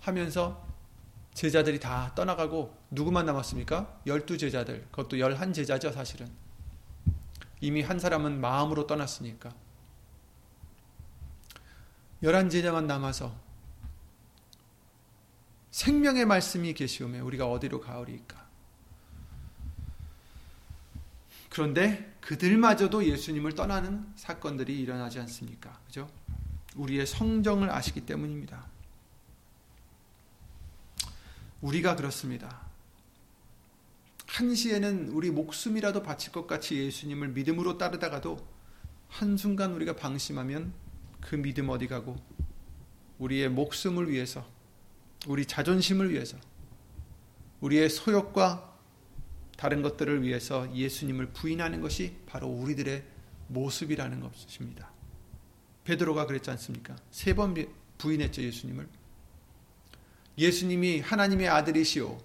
[0.01, 0.67] 하면서
[1.33, 4.01] 제자들이 다 떠나가고 누구만 남았습니까?
[4.07, 4.89] 열두 제자들.
[4.91, 6.29] 그것도 열한 제자죠, 사실은.
[7.61, 9.55] 이미 한 사람은 마음으로 떠났으니까.
[12.23, 13.33] 열한 제자만 남아서
[15.71, 18.49] 생명의 말씀이 계시오매 우리가 어디로 가오리까?
[21.51, 25.79] 그런데 그들마저도 예수님을 떠나는 사건들이 일어나지 않습니까?
[25.87, 26.11] 그죠?
[26.77, 28.67] 우리의 성정을 아시기 때문입니다.
[31.61, 32.69] 우리가 그렇습니다.
[34.27, 38.47] 한시에는 우리 목숨이라도 바칠 것 같이 예수님을 믿음으로 따르다가도
[39.09, 40.73] 한순간 우리가 방심하면
[41.21, 42.17] 그 믿음 어디 가고
[43.19, 44.47] 우리의 목숨을 위해서
[45.27, 46.37] 우리 자존심을 위해서
[47.61, 48.77] 우리의 소욕과
[49.57, 53.03] 다른 것들을 위해서 예수님을 부인하는 것이 바로 우리들의
[53.49, 54.93] 모습이라는 것입니다.
[55.89, 56.97] 베드로가 그랬지 않습니까?
[57.11, 57.55] 세 번
[57.97, 58.87] 부인했죠, 예수님을.
[60.37, 62.19] 예수님이 하나님의 아들이시오.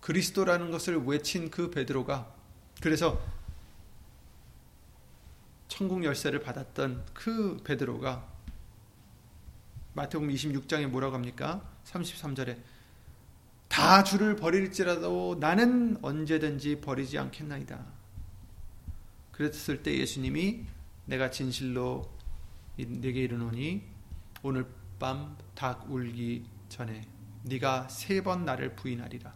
[0.00, 2.34] 그리스도라는 것을 외친 그 베드로가
[2.80, 3.20] 그래서
[5.68, 8.26] 천국 열쇠를 받았던 그 베드로가
[9.94, 11.68] 마태복음 26장에 뭐라고 합니까?
[11.84, 12.56] 33절에
[13.68, 17.84] 다 주를 버릴지라도 나는 언제든지 버리지 않겠나이다.
[19.32, 20.75] 그랬을 때 예수님이
[21.06, 22.10] 내가 진실로
[22.76, 23.82] 네게 이르노니
[24.42, 24.66] 오늘
[24.98, 27.06] 밤 닭 울기 전에
[27.44, 29.32] 네가 세 번 나를 부인하리라.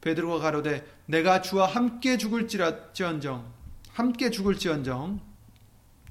[0.00, 3.52] 베드로가 가로되 내가 주와 함께 죽을지언정
[3.92, 5.20] 함께 죽을지언정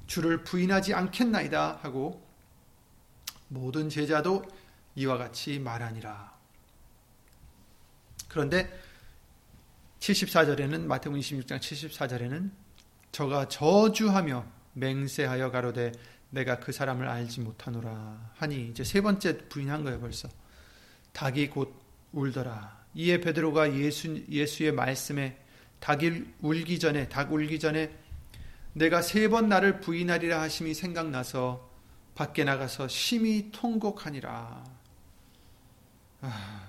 [0.06, 2.26] 주를 부인하지 않겠나이다 하고
[3.48, 4.44] 모든 제자도
[4.94, 6.32] 이와 같이 말하니라.
[8.28, 8.70] 그런데
[9.98, 12.50] 74절에는 마태복음 26장 74절에는
[13.12, 15.92] 저가 저주하며 맹세하여 가로되
[16.30, 20.28] 내가 그 사람을 알지 못하노라 하니 이제 세 번째 부인한 거예요 벌써
[21.12, 21.74] 닭이 곧
[22.12, 25.38] 울더라 이에 베드로가 예수 예수의 말씀에
[25.78, 27.96] 닭이 울기 전에 닭 울기 전에
[28.72, 31.68] 내가 세 번 나를 부인하리라 하심이 생각나서
[32.14, 34.64] 밖에 나가서 심히 통곡하니라.
[36.22, 36.68] 아,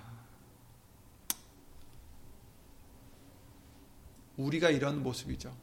[4.36, 5.54] 우리가 이런 모습이죠.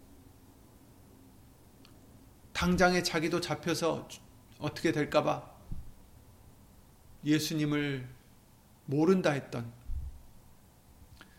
[2.59, 4.09] 당장에 자기도 잡혀서
[4.59, 5.49] 어떻게 될까봐
[7.23, 8.05] 예수님을
[8.85, 9.71] 모른다 했던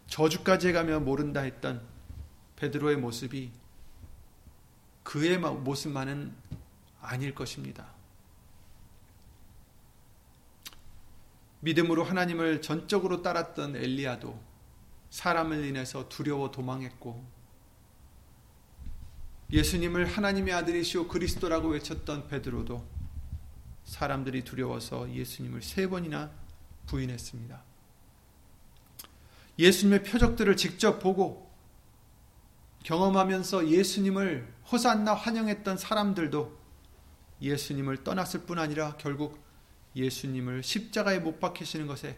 [0.06, 1.86] 저주까지 가며 모른다 했던
[2.56, 3.52] 베드로의 모습이
[5.02, 6.34] 그의 모습만은
[7.02, 7.92] 아닐 것입니다.
[11.60, 14.42] 믿음으로 하나님을 전적으로 따랐던 엘리야도
[15.10, 17.39] 사람을 인해서 두려워 도망했고
[19.52, 22.86] 예수님을 하나님의 아들이시오 그리스도라고 외쳤던 베드로도
[23.84, 26.30] 사람들이 두려워서 예수님을 세 번이나
[26.86, 27.62] 부인했습니다.
[29.58, 31.50] 예수님의 표적들을 직접 보고
[32.84, 36.58] 경험하면서 예수님을 호산나 환영했던 사람들도
[37.42, 39.42] 예수님을 떠났을 뿐 아니라 결국
[39.96, 42.16] 예수님을 십자가에 못 박히시는 것에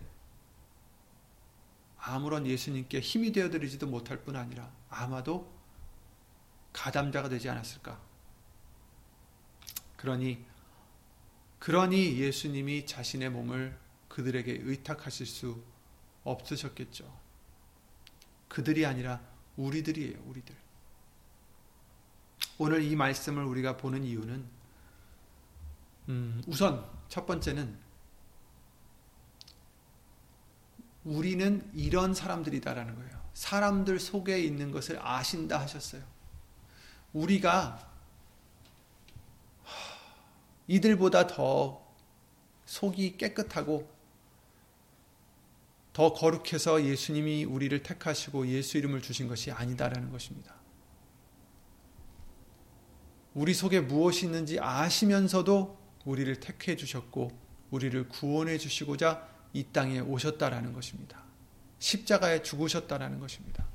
[1.96, 5.61] 아무런 예수님께 힘이 되어드리지도 못할 뿐 아니라 아마도
[6.72, 8.00] 가담자가 되지 않았을까.
[9.96, 10.44] 그러니
[11.58, 15.62] 그러니 예수님이 자신의 몸을 그들에게 의탁하실 수
[16.24, 17.20] 없으셨겠죠.
[18.48, 19.20] 그들이 아니라
[19.56, 20.54] 우리들이에요, 우리들.
[22.58, 24.44] 오늘 이 말씀을 우리가 보는 이유는
[26.08, 27.78] 음, 우선 첫 번째는
[31.04, 33.22] 우리는 이런 사람들이다라는 거예요.
[33.34, 36.02] 사람들 속에 있는 것을 아신다 하셨어요.
[37.12, 37.90] 우리가
[40.66, 41.82] 이들보다 더
[42.64, 43.90] 속이 깨끗하고
[45.92, 50.54] 더 거룩해서 예수님이 우리를 택하시고 예수 이름을 주신 것이 아니다라는 것입니다.
[53.34, 57.30] 우리 속에 무엇이 있는지 아시면서도 우리를 택해 주셨고
[57.70, 61.22] 우리를 구원해 주시고자 이 땅에 오셨다라는 것입니다.
[61.78, 63.66] 십자가에 죽으셨다라는 것입니다.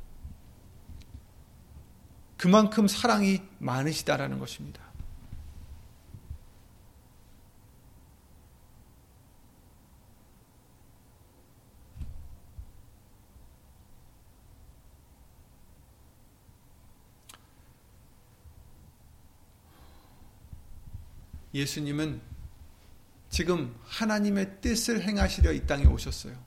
[2.38, 4.88] 그만큼 사랑이 많으시다라는 것입니다.
[21.54, 22.22] 예수님은
[23.30, 26.38] 지금 하나님의 뜻을 행하시려 이 땅에 오셨어요.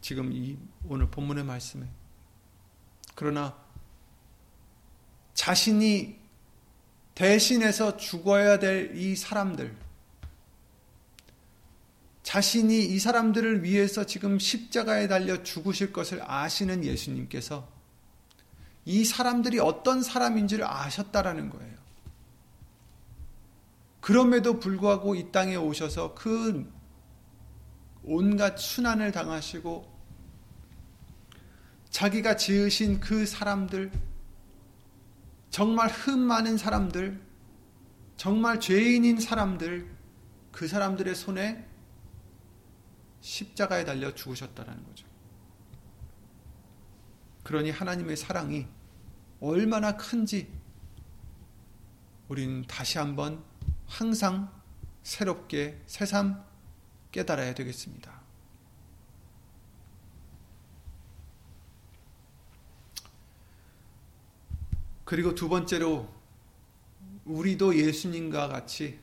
[0.00, 1.86] 지금 이 오늘 본문의 말씀에.
[3.14, 3.56] 그러나
[5.42, 6.14] 자신이
[7.16, 9.76] 대신해서 죽어야 될 이 사람들,
[12.22, 17.68] 자신이 이 사람들을 위해서 지금 십자가에 달려 죽으실 것을 아시는 예수님께서
[18.84, 21.76] 이 사람들이 어떤 사람인지를 아셨다라는 거예요.
[24.00, 26.72] 그럼에도 불구하고 이 땅에 오셔서 그
[28.04, 29.92] 온갖 순환을 당하시고
[31.90, 33.90] 자기가 지으신 그 사람들,
[35.52, 37.20] 정말 흠 많은 사람들,
[38.16, 39.86] 정말 죄인인 사람들,
[40.50, 41.68] 그 사람들의 손에
[43.20, 45.06] 십자가에 달려 죽으셨다라는 거죠.
[47.42, 48.66] 그러니 하나님의 사랑이
[49.40, 50.50] 얼마나 큰지
[52.28, 53.44] 우리는 다시 한번
[53.86, 54.50] 항상
[55.02, 56.42] 새롭게 새삼
[57.10, 58.22] 깨달아야 되겠습니다.
[65.12, 66.08] 그리고 두 번째로
[67.26, 68.98] 우리도 예수님과 같이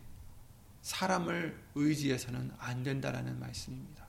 [0.81, 4.07] 사람을 의지해서는 안 된다라는 말씀입니다.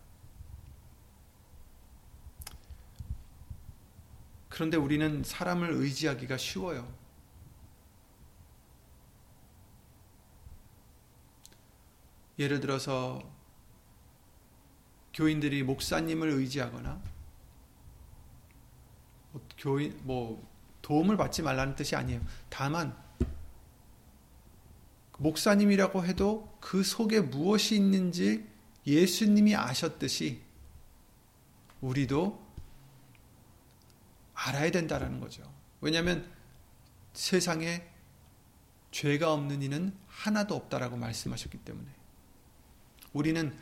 [4.49, 6.91] 그런데 우리는 사람을 의지하기가 쉬워요.
[12.39, 13.21] 예를 들어서
[15.13, 16.99] 교인들이 목사님을 의지하거나
[19.33, 20.50] 뭐 교인 뭐
[20.91, 22.21] 도움을 받지 말라는 뜻이 아니에요.
[22.49, 22.97] 다만
[25.19, 28.45] 목사님이라고 해도 그 속에 무엇이 있는지
[28.85, 30.43] 예수님이 아셨듯이
[31.81, 32.45] 우리도
[34.35, 35.45] 알아야 된다라는 거죠.
[35.81, 36.29] 왜냐하면
[37.13, 37.89] 세상에
[38.91, 41.89] 죄가 없는 이는 하나도 없다라고 말씀하셨기 때문에
[43.13, 43.57] 우리는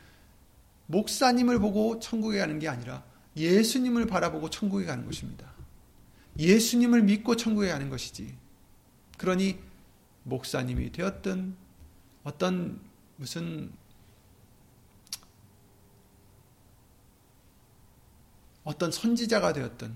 [0.87, 3.03] 목사님을 보고 천국에 가는 게 아니라
[3.37, 5.58] 예수님을 바라보고 천국에 가는 것입니다.
[6.39, 8.35] 예수님을 믿고 천국에 가는 것이지.
[9.17, 9.59] 그러니
[10.23, 11.55] 목사님이 되었든
[12.23, 12.81] 어떤
[13.17, 13.71] 무슨
[18.63, 19.93] 어떤 선지자가 되었든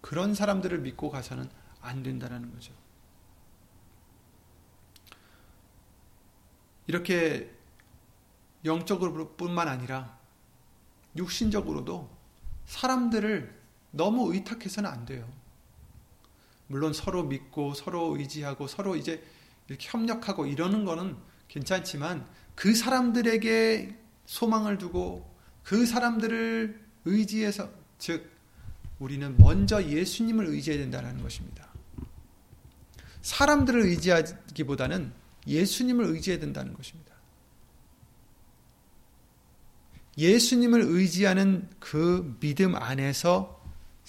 [0.00, 1.48] 그런 사람들을 믿고 가서는
[1.80, 2.74] 안 된다는 거죠.
[6.88, 7.54] 이렇게
[8.64, 10.18] 영적으로 뿐만 아니라
[11.16, 12.10] 육신적으로도
[12.64, 13.59] 사람들을
[13.90, 15.28] 너무 의탁해서는 안 돼요.
[16.66, 19.22] 물론 서로 믿고 서로 의지하고 서로 이제
[19.68, 21.16] 이렇게 협력하고 이러는 거는
[21.48, 25.28] 괜찮지만 그 사람들에게 소망을 두고
[25.64, 28.30] 그 사람들을 의지해서 즉
[28.98, 31.68] 우리는 먼저 예수님을 의지해야 된다는 것입니다.
[33.22, 35.12] 사람들을 의지하기보다는
[35.46, 37.10] 예수님을 의지해야 된다는 것입니다.
[40.18, 43.59] 예수님을 의지하는 그 믿음 안에서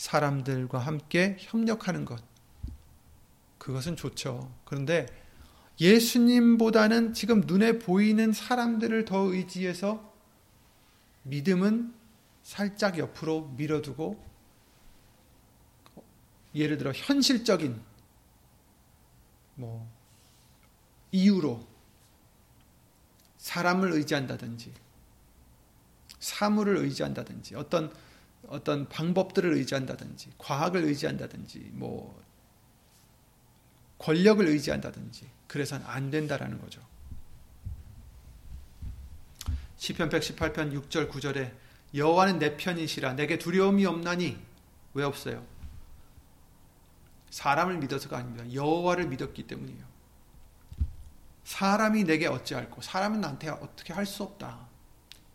[0.01, 2.23] 사람들과 함께 협력하는 것.
[3.59, 4.51] 그것은 좋죠.
[4.65, 5.05] 그런데
[5.79, 10.11] 예수님보다는 지금 눈에 보이는 사람들을 더 의지해서
[11.21, 11.93] 믿음은
[12.41, 14.19] 살짝 옆으로 밀어두고
[16.55, 17.79] 예를 들어 현실적인
[19.53, 19.87] 뭐
[21.11, 21.67] 이유로
[23.37, 24.73] 사람을 의지한다든지
[26.19, 27.93] 사물을 의지한다든지 어떤
[28.47, 32.21] 어떤 방법들을 의지한다든지 과학을 의지한다든지 뭐
[33.99, 36.81] 권력을 의지한다든지 그래서는 안 된다라는 거죠.
[39.77, 41.51] 시편 118편 6절 9절에
[41.95, 44.39] 여호와는 내 편이시라 내게 두려움이 없나니
[44.93, 45.45] 왜 없어요?
[47.29, 48.51] 사람을 믿어서가 아닙니다.
[48.53, 49.91] 여호와를 믿었기 때문이에요.
[51.43, 54.70] 사람이 내게 어찌할꼬 사람은 나한테 어떻게 할 수 없다.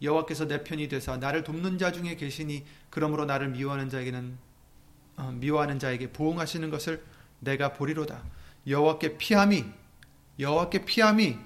[0.03, 4.38] 여호와께서 내 편이 되사 나를 돕는 자 중에 계시니 그러므로 나를 미워하는 자에게는
[5.16, 7.03] 어, 미워하는 자에게 보응하시는 것을
[7.40, 8.22] 내가 보리로다.
[8.66, 9.64] 여호와께 피함이
[10.38, 11.38] 여호와께 피함이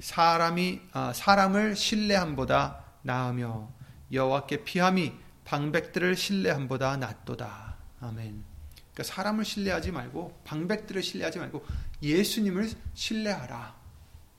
[0.00, 3.70] 사람이 아, 사람을 신뢰함보다 나으며
[4.10, 5.12] 여호와께 피함이
[5.44, 7.76] 방백들을 신뢰함보다 낫도다.
[8.00, 8.44] 아멘.
[8.92, 11.64] 그러니까 사람을 신뢰하지 말고 방백들을 신뢰하지 말고
[12.02, 13.81] 예수님을 신뢰하라.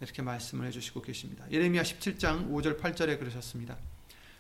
[0.04, 1.46] 이렇게 말씀을 해주시고 계십니다.
[1.50, 3.78] 예레미야 17장 5절 8절에 그러셨습니다.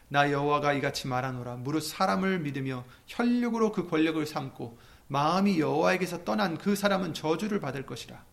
[0.10, 6.76] 나 여호와가 이같이 말하노라 무릇 사람을 믿으며 혈육으로 그 권력을 삼고 마음이 여호와에게서 떠난 그
[6.76, 8.24] 사람은 저주를 받을 것이라.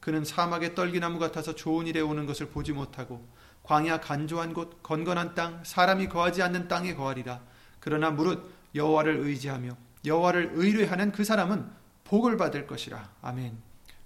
[0.00, 3.26] 그는 사막의 떨기나무 같아서 좋은 일에 오는 것을 보지 못하고
[3.62, 7.40] 광야 간조한 곳 건건한 땅 사람이 거하지 않는 땅에 거하리라.
[7.78, 11.70] 그러나 무릇 여호와를 의지하며 여호와를 의뢰하는 그 사람은
[12.04, 13.10] 복을 받을 것이라.
[13.22, 13.56] 아멘.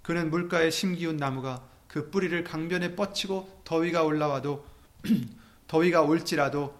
[0.03, 4.65] 그는 물가에 심기운 나무가 그 뿌리를 강변에 뻗치고 더위가 올라와도
[5.67, 6.77] 더위가 올지라도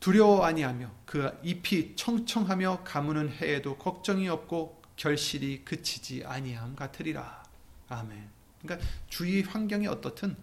[0.00, 7.42] 두려워 아니하며 그 잎이 청청하며 가무는 해에도 걱정이 없고 결실이 그치지 아니함 같으리라.
[7.88, 8.28] 아멘.
[8.60, 10.36] 그러니까 주위 환경이 어떻든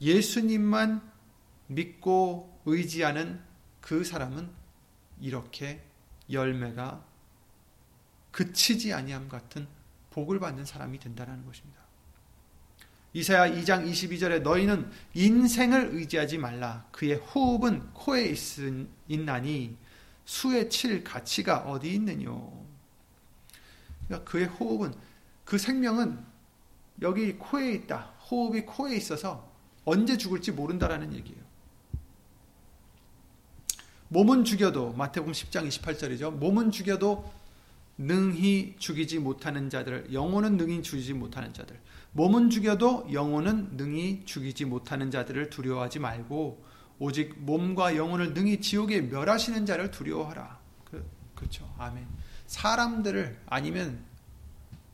[0.00, 1.00] 예수님만
[1.68, 3.40] 믿고 의지하는
[3.80, 4.50] 그 사람은
[5.20, 5.82] 이렇게
[6.30, 7.02] 열매가
[8.32, 9.66] 그치지 아니함 같은
[10.10, 11.75] 복을 받는 사람이 된다는 것입니다.
[13.16, 16.84] 이사야 2장 22절에 너희는 인생을 의지하지 말라.
[16.92, 18.34] 그의 호흡은 코에
[19.08, 19.74] 있나니
[20.26, 22.52] 수에 칠 가치가 어디 있느뇨.
[24.06, 24.92] 그러니까 그의 호흡은
[25.46, 26.22] 그 생명은
[27.00, 28.12] 여기 코에 있다.
[28.30, 29.50] 호흡이 코에 있어서
[29.86, 31.40] 언제 죽을지 모른다라는 얘기예요.
[34.08, 36.32] 몸은 죽여도 마태복음 10장 28절이죠.
[36.32, 37.32] 몸은 죽여도
[37.98, 41.78] 능히 죽이지 못하는 자들, 영혼은 능히 죽이지 못하는 자들.
[42.12, 46.64] 몸은 죽여도 영혼은 능히 죽이지 못하는 자들을 두려워하지 말고
[46.98, 50.58] 오직 몸과 영혼을 능히 지옥에 멸하시는 자를 두려워하라.
[50.84, 51.70] 그, 그렇죠.
[51.78, 52.06] 아멘.
[52.46, 54.02] 사람들을 아니면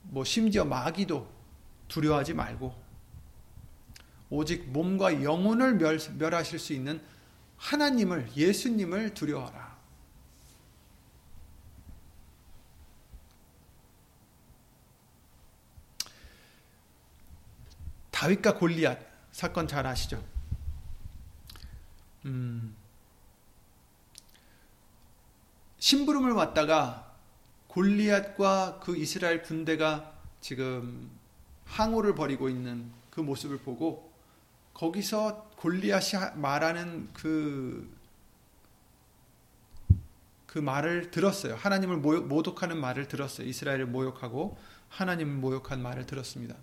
[0.02, 1.30] 뭐 심지어 마귀도
[1.88, 2.74] 두려워하지 말고
[4.30, 7.00] 오직 몸과 영혼을 멸, 멸하실 수 있는
[7.56, 9.71] 하나님을 예수님을 두려워하라.
[18.22, 19.00] 다윗과 골리앗
[19.32, 20.22] 사건 잘 아시죠?
[22.24, 22.76] 음,
[25.80, 27.16] 심부름을 왔다가
[27.66, 31.10] 골리앗과 그 이스라엘 군대가 지금
[31.64, 34.12] 항우를 벌이고 있는 그 모습을 보고
[34.72, 37.92] 거기서 골리앗이 말하는 그,
[40.46, 41.56] 그 말을 들었어요.
[41.56, 43.48] 하나님을 모독하는 말을 들었어요.
[43.48, 44.56] 이스라엘을 모욕하고
[44.90, 46.54] 하나님을 모욕한 말을 들었습니다.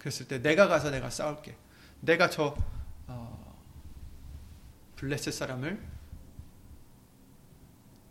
[0.00, 1.56] 그랬을 때 내가 가서 내가 싸울게.
[2.00, 2.56] 내가 저
[3.06, 3.62] 어,
[4.96, 5.80] 블레셋 사람을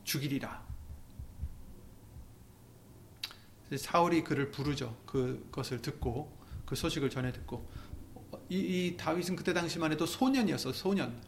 [0.04, 0.70] 죽이리라.
[3.76, 4.96] 사울이 그를 부르죠.
[5.06, 7.68] 그것을 듣고 그 소식을 전해 듣고
[8.50, 11.20] 이, 이 다윗은 그때 당시만 해도 소년이었어 소년.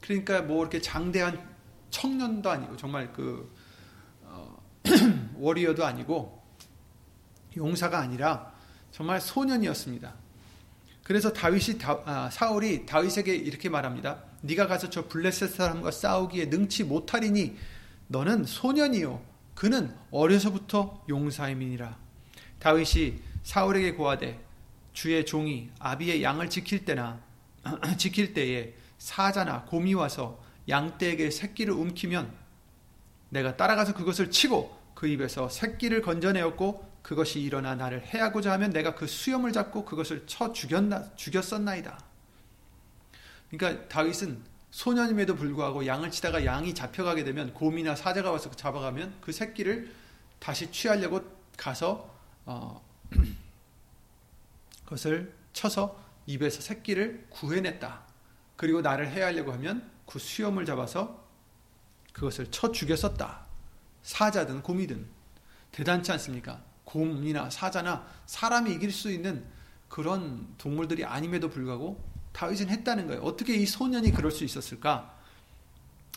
[0.00, 1.54] 그러니까 뭐 이렇게 장대한
[1.90, 3.54] 청년도 아니고 정말 그
[4.22, 4.62] 어,
[5.36, 6.42] 워리어도 아니고
[7.54, 8.51] 용사가 아니라
[8.92, 10.14] 정말 소년이었습니다.
[11.02, 14.22] 그래서 다윗이 아, 사울이 다윗에게 이렇게 말합니다.
[14.42, 17.56] 네가 가서 저 블레셋 사람과 싸우기에 능치 못하리니
[18.08, 19.20] 너는 소년이요
[19.54, 21.96] 그는 어려서부터 용사임이니라.
[22.60, 24.40] 다윗이 사울에게 고하되
[24.92, 27.20] 주의 종이 아비의 양을 지킬 때나
[27.96, 32.32] 지킬 때에 사자나 곰이 와서 양떼에게 새끼를 움키면
[33.30, 39.06] 내가 따라가서 그것을 치고 그 입에서 새끼를 건져내었고 그것이 일어나 나를 해하고자 하면 내가 그
[39.06, 41.98] 수염을 잡고 그것을 쳐 죽였나, 죽였었나이다.
[43.50, 49.92] 그러니까 다윗은 소년임에도 불구하고 양을 치다가 양이 잡혀가게 되면 곰이나 사자가 와서 잡아가면 그 새끼를
[50.38, 51.20] 다시 취하려고
[51.56, 52.10] 가서
[52.46, 52.82] 어,
[54.84, 58.02] 그것을 쳐서 입에서 새끼를 구해냈다.
[58.56, 61.22] 그리고 나를 해하려고 하면 그 수염을 잡아서
[62.12, 63.44] 그것을 쳐 죽였었다.
[64.02, 65.06] 사자든 곰이든
[65.70, 66.62] 대단치 않습니까?
[66.84, 69.44] 곰이나 사자나 사람이 이길 수 있는
[69.88, 72.02] 그런 동물들이 아님에도 불구하고
[72.32, 73.22] 다윗은 했다는 거예요.
[73.22, 75.14] 어떻게 이 소년이 그럴 수 있었을까?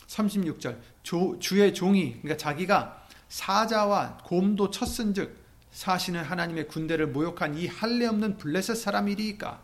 [0.06, 8.06] 36절 조, 주의 종이 그러니까 자기가 사자와 곰도 쳤은즉 사시는 하나님의 군대를 모욕한 이 할례
[8.06, 9.62] 없는 블레셋 사람이리까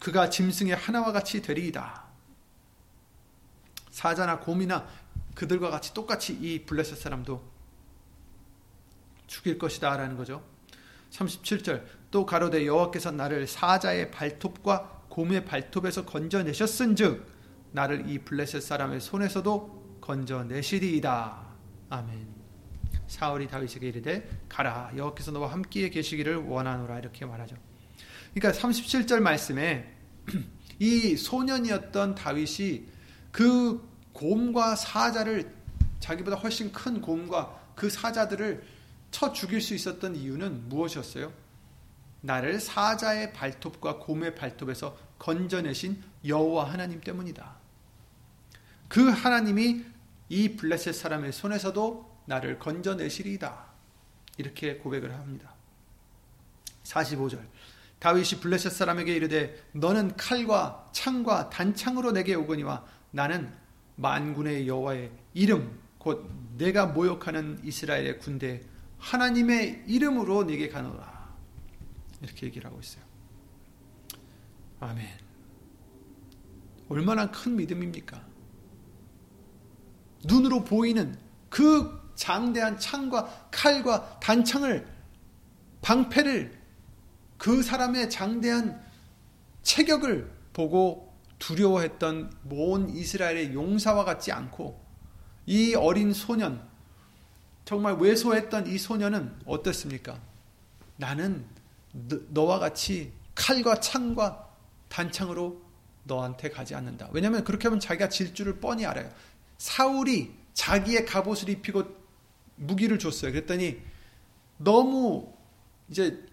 [0.00, 2.04] 그가 짐승의 하나와 같이 되리이다.
[3.90, 4.88] 사자나 곰이나
[5.34, 7.57] 그들과 같이 똑같이 이 블레셋 사람도
[9.28, 10.42] 죽일 것이다 라는 거죠.
[11.10, 17.24] 37절 또 가로되 여호와께서 나를 사자의 발톱과 곰의 발톱에서 건져내셨은즉
[17.72, 21.46] 나를 이 블레셋 사람의 손에서도 건져내시리이다.
[21.90, 22.38] 아멘.
[23.06, 27.56] 사울이 다윗에게 이르되 가라 여호와께서 너와 함께 계시기를 원하노라 이렇게 말하죠.
[28.34, 29.94] 그러니까 37절 말씀에
[30.78, 32.86] 이 소년이었던 다윗이
[33.32, 35.54] 그 곰과 사자를
[36.00, 38.62] 자기보다 훨씬 큰 곰과 그 사자들을
[39.10, 41.32] 쳐 죽일 수 있었던 이유는 무엇이었어요?
[42.20, 47.56] 나를 사자의 발톱과 곰의 발톱에서 건져내신 여호와 하나님 때문이다.
[48.88, 49.84] 그 하나님이
[50.28, 53.66] 이 블레셋 사람의 손에서도 나를 건져내시리이다.
[54.36, 55.54] 이렇게 고백을 합니다.
[56.84, 57.40] 45절
[57.98, 63.52] 다윗이 블레셋 사람에게 이르되 너는 칼과 창과 단창으로 내게 오거니와 나는
[63.96, 68.62] 만군의 여호와의 이름 곧 내가 모욕하는 이스라엘의 군대
[68.98, 71.28] 하나님의 이름으로 네게 가노라.
[72.22, 73.04] 이렇게 얘기를 하고 있어요.
[74.80, 75.06] 아멘.
[76.88, 78.26] 얼마나 큰 믿음입니까?
[80.24, 81.16] 눈으로 보이는
[81.48, 84.86] 그 장대한 창과 칼과 단창을
[85.80, 86.58] 방패를
[87.36, 88.82] 그 사람의 장대한
[89.62, 94.84] 체격을 보고 두려워했던 모든 이스라엘의 용사와 같지 않고
[95.46, 96.68] 이 어린 소년
[97.68, 100.18] 정말 왜소했던 이 소년은 어떻습니까?
[100.96, 101.44] 나는
[102.30, 104.48] 너와 같이 칼과 창과
[104.88, 105.60] 단창으로
[106.04, 107.10] 너한테 가지 않는다.
[107.12, 109.12] 왜냐하면 그렇게 하면 자기가 질 줄을 뻔히 알아요.
[109.58, 111.84] 사울이 자기의 갑옷을 입히고
[112.56, 113.32] 무기를 줬어요.
[113.32, 113.82] 그랬더니
[114.56, 115.30] 너무
[115.90, 116.26] 이제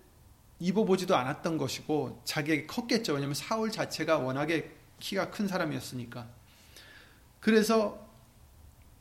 [0.59, 3.11] 입어보지도 않았던 것이고 자기에게 컸겠죠.
[3.11, 6.29] 왜냐하면 사울 자체가 워낙에 키가 큰 사람이었으니까.
[7.41, 8.07] 그래서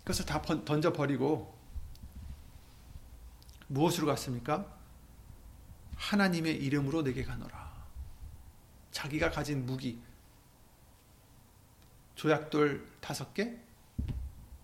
[0.01, 1.55] 그것을 다 던져버리고
[3.69, 4.67] 무엇으로 갔습니까?
[5.97, 7.73] 하나님의 이름으로 내게 가노라.
[8.91, 9.99] 자기가 가진 무기,
[12.15, 13.57] 조약돌 다섯 개?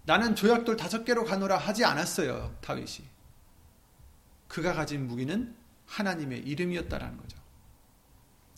[0.05, 3.09] 나는 조약돌 다섯 개로 가노라 하지 않았어요, 다윗이.
[4.49, 5.55] 그가 가진 무기는
[5.87, 7.39] 하나님의 이름이었다라는 거죠.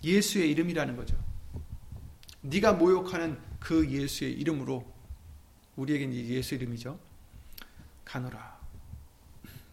[0.05, 1.17] 예수의 이름이라는 거죠.
[2.43, 4.91] 네가 모욕하는 그 예수의 이름으로
[5.77, 6.99] 우리에게는 예수 이름이죠.
[8.05, 8.52] 가노라.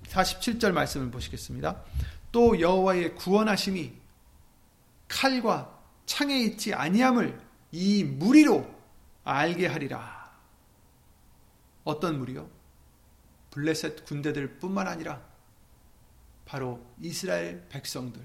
[0.10, 1.84] 47절 말씀을 보시겠습니다.
[2.32, 3.94] 또 여호와의 구원하심이
[5.08, 7.40] 칼과 창에 있지 아니함을
[7.72, 8.68] 이 무리로
[9.24, 10.32] 알게 하리라.
[11.84, 12.50] 어떤 무리요?
[13.52, 15.22] 블레셋 군대들 뿐만 아니라
[16.46, 18.22] 바로 이스라엘 백성들,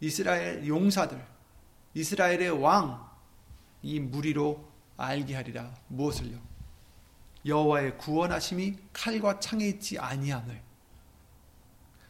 [0.00, 1.24] 이스라엘 용사들,
[1.94, 3.10] 이스라엘의 왕,
[3.82, 5.74] 이 무리로 알게 하리라.
[5.88, 6.51] 무엇을요?
[7.46, 10.60] 여호와의 구원하심이 칼과 창에 있지 아니함을.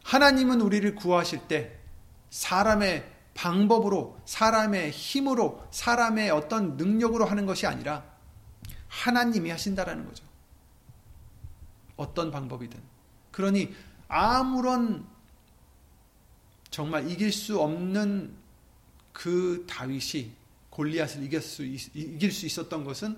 [0.03, 1.79] 하나님은 우리를 구하실 때
[2.29, 8.03] 사람의 방법으로, 사람의 힘으로, 사람의 어떤 능력으로 하는 것이 아니라
[8.87, 10.23] 하나님이 하신다라는 거죠.
[11.95, 12.79] 어떤 방법이든.
[13.31, 13.73] 그러니
[14.07, 15.07] 아무런
[16.69, 18.35] 정말 이길 수 없는
[19.11, 20.31] 그 다윗이
[20.69, 23.17] 골리앗을 이길 수 있었던 것은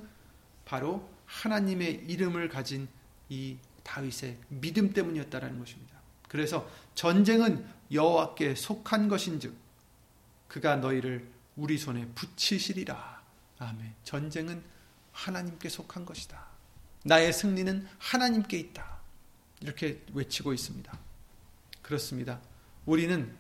[0.66, 2.88] 바로 하나님의 이름을 가진
[3.30, 5.96] 이 다윗의 믿음 때문이었다라는 것입니다.
[6.28, 9.56] 그래서 전쟁은 여호와께 속한 것인즉
[10.48, 13.24] 그가 너희를 우리 손에 붙이시리라.
[13.60, 13.94] 아멘.
[14.04, 14.64] 전쟁은
[15.12, 16.46] 하나님께 속한 것이다.
[17.04, 19.00] 나의 승리는 하나님께 있다.
[19.62, 21.00] 이렇게 외치고 있습니다.
[21.82, 22.42] 그렇습니다.
[22.86, 23.34] 우리는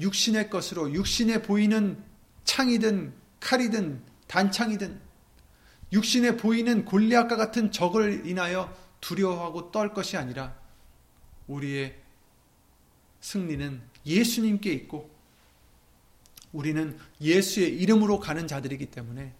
[0.00, 2.02] 육신의 것으로 육신에 보이는
[2.44, 5.00] 창이든 칼이든 단창이든
[5.92, 10.54] 육신에 보이는 골리앗과 같은 적을 인하여 두려워하고 떨 것이 아니라
[11.46, 11.98] 우리의
[13.20, 15.10] 승리는 예수님께 있고
[16.52, 19.34] 우리는 예수의 이름으로 가는 자들이기 때문에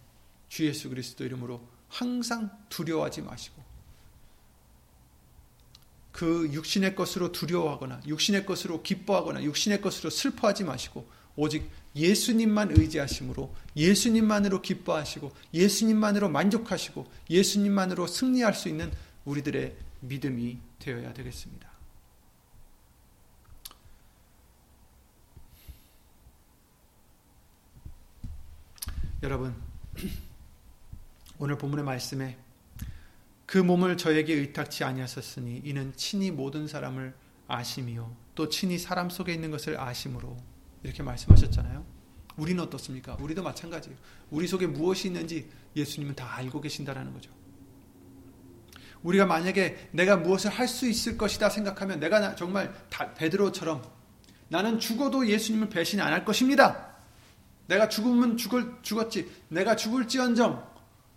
[0.47, 3.63] 주 예수 그리스도 이름으로 항상 두려워하지 마시고
[6.11, 14.61] 그 육신의 것으로 두려워하거나 육신의 것으로 기뻐하거나 육신의 것으로 슬퍼하지 마시고 오직 예수님만 의지하심으로 예수님만으로
[14.61, 18.91] 기뻐하시고 예수님만으로 만족하시고 예수님만으로 승리할 수 있는
[19.25, 21.69] 우리들의 믿음이 되어야 되겠습니다.
[29.21, 29.53] 여러분
[31.39, 32.37] 오늘 본문의 말씀에
[33.45, 37.13] 그 몸을 저에게 의탁치 아니하셨으니 이는 친히 모든 사람을
[37.47, 40.37] 아심이요 또 친히 사람 속에 있는 것을 아심으로
[40.83, 41.85] 이렇게 말씀하셨잖아요.
[42.37, 43.17] 우리는 어떻습니까?
[43.19, 43.97] 우리도 마찬가지예요.
[44.31, 47.31] 우리 속에 무엇이 있는지 예수님은 다 알고 계신다라는 거죠.
[49.03, 52.73] 우리가 만약에 내가 무엇을 할 수 있을 것이다 생각하면 내가 정말
[53.17, 53.83] 베드로처럼
[54.49, 56.87] 나는 죽어도 예수님을 배신 안 할 것입니다.
[57.67, 59.29] 내가 죽으면 죽을, 죽었지.
[59.49, 60.67] 내가 죽을지언정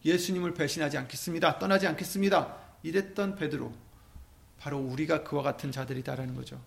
[0.04, 1.58] 예수님을 배신하지 않겠습니다.
[1.58, 2.56] 떠나지 않겠습니다.
[2.82, 3.72] 이랬던 베드로.
[4.58, 6.60] 바로 우리가 그와 같은 자들이다라는 거죠.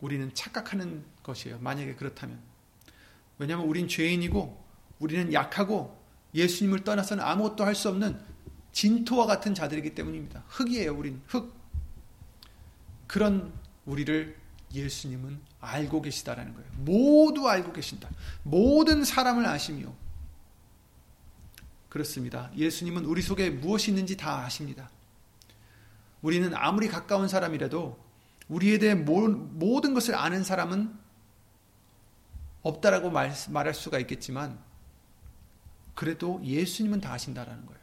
[0.00, 1.58] 우리는 착각하는 것이에요.
[1.60, 2.38] 만약에 그렇다면.
[3.38, 4.62] 왜냐하면 우린 죄인이고
[4.98, 5.98] 우리는 약하고
[6.34, 8.20] 예수님을 떠나서는 아무것도 할 수 없는
[8.72, 10.44] 진토와 같은 자들이기 때문입니다.
[10.48, 11.52] 흙이에요, 우린 흙.
[13.06, 13.52] 그런
[13.84, 14.36] 우리를
[14.72, 16.70] 예수님은 알고 계시다라는 거예요.
[16.76, 18.08] 모두 알고 계신다.
[18.44, 19.92] 모든 사람을 아시며
[21.88, 22.50] 그렇습니다.
[22.56, 24.88] 예수님은 우리 속에 무엇이 있는지 다 아십니다.
[26.22, 27.98] 우리는 아무리 가까운 사람이라도
[28.50, 30.92] 우리에 대해 모든 것을 아는 사람은
[32.62, 34.58] 없다라고 말, 할 수가 있겠지만
[35.94, 37.80] 그래도 예수님은 다 아신다라는 거예요.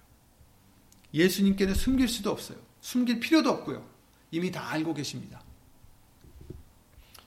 [1.14, 2.60] 예수님께는 숨길 수도 없어요.
[2.82, 3.88] 숨길 필요도 없고요.
[4.30, 5.42] 이미 다 알고 계십니다.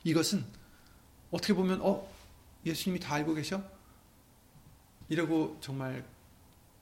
[0.04, 0.44] 이것은
[1.30, 2.08] 어떻게 보면 어
[2.66, 3.62] 예수님이 다 알고 계셔?
[5.08, 6.04] 이러고 정말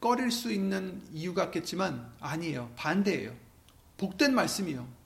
[0.01, 2.73] 꺼릴 수 있는 이유 같겠지만 아니에요.
[2.77, 3.35] 반대예요.
[3.97, 4.98] 복된 말씀이요.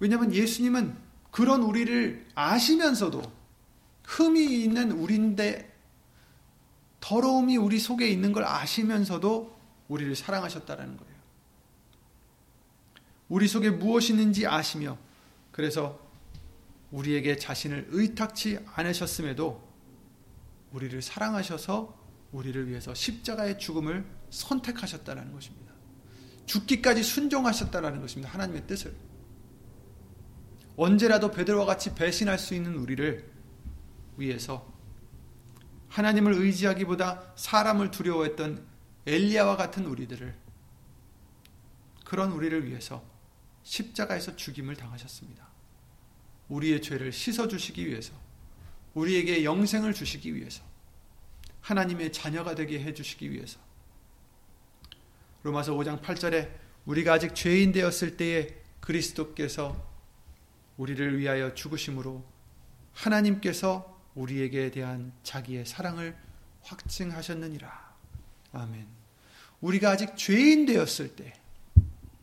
[0.00, 0.96] 왜냐하면 예수님은
[1.30, 3.22] 그런 우리를 아시면서도
[4.04, 5.76] 흠이 있는 우리인데
[7.00, 9.56] 더러움이 우리 속에 있는 걸 아시면서도
[9.88, 11.18] 우리를 사랑하셨다라는 거예요.
[13.28, 14.96] 우리 속에 무엇이 있는지 아시며
[15.52, 16.00] 그래서
[16.90, 19.68] 우리에게 자신을 의탁치 않으셨음에도
[20.72, 21.96] 우리를 사랑하셔서
[22.32, 25.72] 우리를 위해서 십자가의 죽음을 선택하셨다는 것입니다.
[26.46, 28.32] 죽기까지 순종하셨다는 것입니다.
[28.32, 28.94] 하나님의 뜻을.
[30.78, 33.28] 언제라도 베드로와 같이 배신할 수 있는 우리를
[34.16, 34.72] 위해서
[35.88, 38.64] 하나님을 의지하기보다 사람을 두려워했던
[39.04, 40.36] 엘리야와 같은 우리들을
[42.04, 43.02] 그런 우리를 위해서
[43.64, 45.48] 십자가에서 죽임을 당하셨습니다.
[46.48, 48.12] 우리의 죄를 씻어 주시기 위해서
[48.94, 50.62] 우리에게 영생을 주시기 위해서
[51.60, 53.58] 하나님의 자녀가 되게 해 주시기 위해서
[55.42, 56.50] 로마서 5장 8절에
[56.86, 59.97] 우리가 아직 죄인 되었을 때에 그리스도께서
[60.78, 62.24] 우리를 위하여 죽으심으로
[62.94, 66.16] 하나님께서 우리에게 대한 자기의 사랑을
[66.62, 67.94] 확증하셨느니라.
[68.52, 68.86] 아멘.
[69.60, 71.34] 우리가 아직 죄인 되었을 때,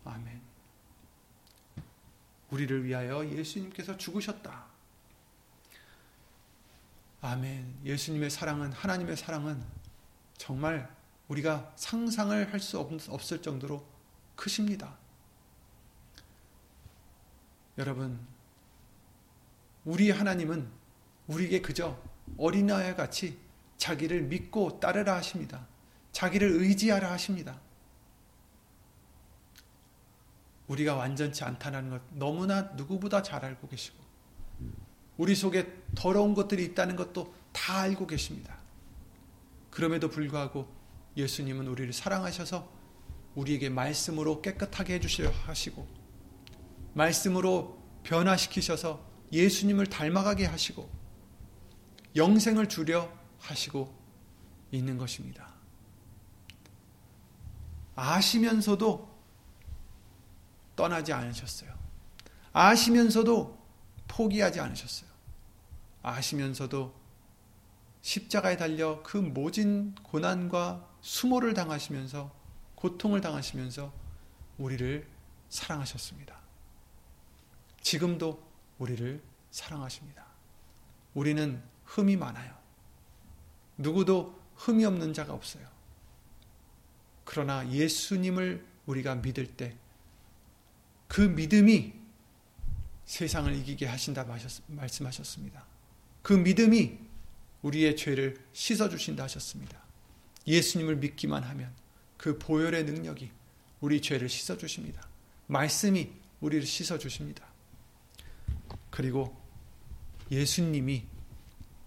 [0.04, 0.42] 아멘.
[2.50, 4.66] 우리를 위하여 예수님께서 죽으셨다.
[7.22, 7.80] 아멘.
[7.84, 9.64] 예수님의 사랑은, 하나님의 사랑은
[10.38, 10.94] 정말
[11.28, 13.86] 우리가 상상을 할 수 없을 정도로
[14.36, 14.98] 크십니다.
[17.78, 18.35] 여러분,
[19.86, 20.68] 우리 하나님은
[21.28, 21.98] 우리에게 그저
[22.38, 23.38] 어린아이 같이
[23.78, 25.68] 자기를 믿고 따르라 하십니다.
[26.12, 27.60] 자기를 의지하라 하십니다.
[30.68, 34.04] 우리가 완전치 않다는 것 너무나 누구보다 잘 알고 계시고
[35.18, 38.58] 우리 속에 더러운 것들이 있다는 것도 다 알고 계십니다.
[39.70, 40.68] 그럼에도 불구하고
[41.16, 42.68] 예수님은 우리를 사랑하셔서
[43.36, 45.88] 우리에게 말씀으로 깨끗하게 해주시려 하시고
[46.94, 50.90] 말씀으로 변화시키셔서 예수님을 닮아가게 하시고
[52.16, 53.94] 영생을 주려 하시고
[54.72, 55.54] 있는 것입니다.
[57.96, 59.14] 아시면서도
[60.76, 61.74] 떠나지 않으셨어요.
[62.52, 63.58] 아시면서도
[64.08, 65.10] 포기하지 않으셨어요.
[66.02, 66.94] 아시면서도
[68.02, 72.32] 십자가에 달려 그 모진 고난과 수모를 당하시면서
[72.76, 73.92] 고통을 당하시면서
[74.58, 75.10] 우리를
[75.50, 76.40] 사랑하셨습니다.
[77.82, 78.45] 지금도
[78.80, 79.22] 우리를
[79.52, 80.26] 사랑하십니다.
[81.14, 82.54] 우리는 흠이 많아요.
[83.78, 85.68] 누구도 흠이 없는 자가 없어요.
[87.24, 89.78] 그러나 예수님을 우리가 믿을 때
[91.08, 91.94] 그 믿음이
[93.06, 94.26] 세상을 이기게 하신다
[94.68, 95.66] 말씀하셨습니다.
[96.22, 96.98] 그 믿음이
[97.62, 99.82] 우리의 죄를 씻어주신다 하셨습니다.
[100.48, 101.74] 예수님을 믿기만 하면
[102.18, 103.32] 그 보혈의 능력이
[103.80, 105.08] 우리 죄를 씻어주십니다.
[105.48, 106.12] 말씀이
[106.42, 107.46] 우리를 씻어주십니다.
[108.96, 109.36] 그리고
[110.32, 111.06] 예수님이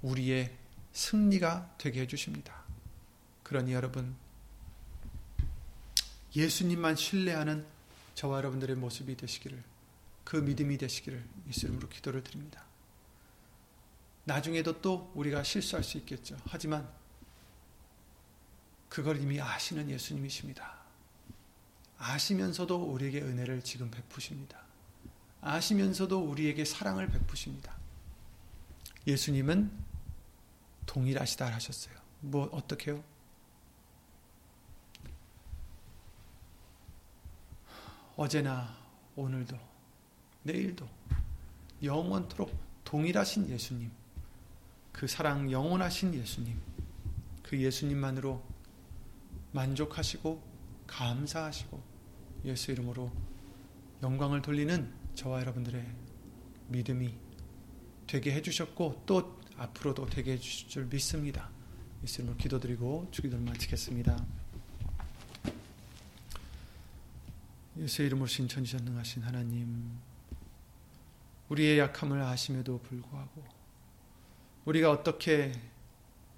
[0.03, 0.55] 우리의
[0.93, 2.55] 승리가 되게 해주십니다.
[3.43, 4.15] 그러니 여러분,
[6.37, 7.65] 예수님만 신뢰하는
[8.15, 9.65] 저와 여러분들의 모습이 되시기를,
[10.23, 12.63] 그 믿음이 되시기를 예수님으로 기도를 드립니다.
[14.25, 16.37] 나중에도 또 우리가 실수할 수 있겠죠.
[16.45, 16.87] 하지만
[18.91, 20.77] 그걸 이미 아시는 예수님이십니다.
[21.97, 24.68] 아시면서도 우리에게 은혜를 지금 베푸십니다.
[25.41, 27.77] 아시면서도 우리에게 사랑을 베푸십니다.
[29.07, 29.71] 예수님은
[30.87, 31.95] 동일하시다 하셨어요.
[32.21, 33.03] 뭐 어떻게요?
[38.17, 38.77] 어제나
[39.15, 39.57] 오늘도
[40.43, 40.89] 내일도
[41.83, 42.53] 영원토록
[42.85, 43.93] 동일하신 예수님,
[44.93, 46.61] 그 사랑 영원하신 예수님,
[47.45, 48.43] 그 예수님만으로
[49.53, 50.43] 만족하시고
[50.87, 51.81] 감사하시고
[52.47, 53.13] 예수 이름으로
[54.03, 55.85] 영광을 돌리는 저와 여러분들의
[56.69, 57.13] 믿음이
[58.07, 61.51] 되게 해주셨고 또 앞으로도 되게 해주실 줄 믿습니다.
[62.05, 64.25] 예수님을 기도드리고 주기도를 마치겠습니다.
[67.79, 69.99] 예수의 이름으로 신천지전능하신 하나님
[71.49, 73.45] 우리의 약함을 아심에도 불구하고
[74.67, 75.53] 우리가 어떻게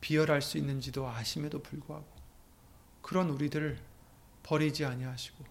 [0.00, 2.06] 비열할 수 있는지도 아심에도 불구하고
[3.02, 3.78] 그런 우리들을
[4.42, 5.44] 버리지 아니하시고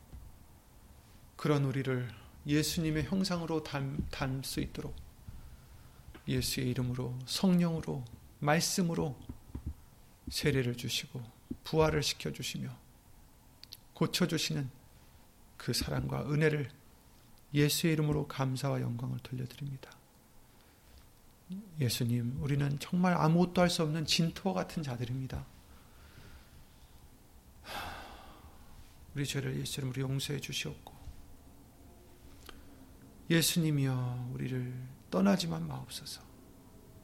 [1.36, 4.96] 그런 우리를 예수님의 형상으로 닮 수 있도록
[6.28, 8.04] 예수의 이름으로 성령으로
[8.40, 9.20] 말씀으로
[10.30, 11.22] 세례를 주시고
[11.64, 12.70] 부활을 시켜 주시며
[13.94, 14.70] 고쳐 주시는
[15.58, 16.70] 그 사랑과 은혜를
[17.54, 19.92] 예수의 이름으로 감사와 영광을 돌려드립니다.
[21.80, 25.46] 예수님, 우리는 정말 아무것도 할 수 없는 진토와 같은 자들입니다.
[29.16, 30.89] 우리 죄를 예수 이름으로 용서해 주시옵고
[33.30, 34.74] 예수님이여 우리를
[35.12, 36.22] 떠나지만 마옵소서.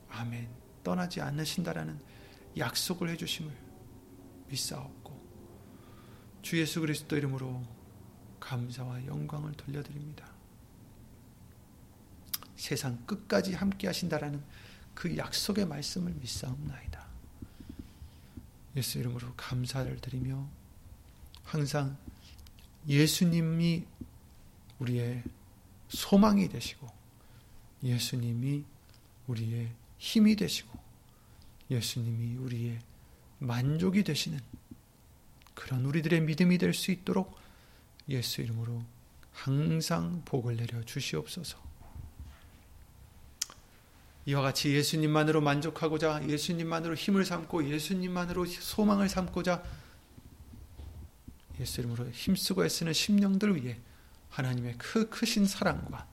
[0.09, 0.49] 아멘.
[0.83, 1.99] 떠나지 않으신다라는
[2.57, 3.51] 약속을 해 주심을
[4.47, 5.15] 믿사옵고
[6.41, 7.63] 주 예수 그리스도 이름으로
[8.39, 10.31] 감사와 영광을 돌려드립니다.
[12.55, 14.43] 세상 끝까지 함께 하신다라는
[14.93, 17.05] 그 약속의 말씀을 믿사옵나이다.
[18.75, 20.47] 예수 이름으로 감사를 드리며
[21.43, 21.97] 항상
[22.87, 23.85] 예수님이
[24.79, 25.23] 우리의
[25.89, 26.87] 소망이 되시고
[27.83, 28.63] 예수님이
[29.27, 30.77] 우리의 힘이 되시고
[31.69, 32.79] 예수님이 우리의
[33.39, 34.39] 만족이 되시는
[35.53, 37.37] 그런 우리들의 믿음이 될 수 있도록
[38.09, 38.83] 예수 이름으로
[39.31, 41.57] 항상 복을 내려 주시옵소서.
[44.27, 49.63] 이와 같이 예수님만으로 만족하고자 예수님만으로 힘을 삼고 예수님만으로 소망을 삼고자
[51.59, 53.77] 예수 이름으로 힘쓰고 애쓰는 심령들 위해
[54.35, 56.07] 하나님의 그 크신 사랑과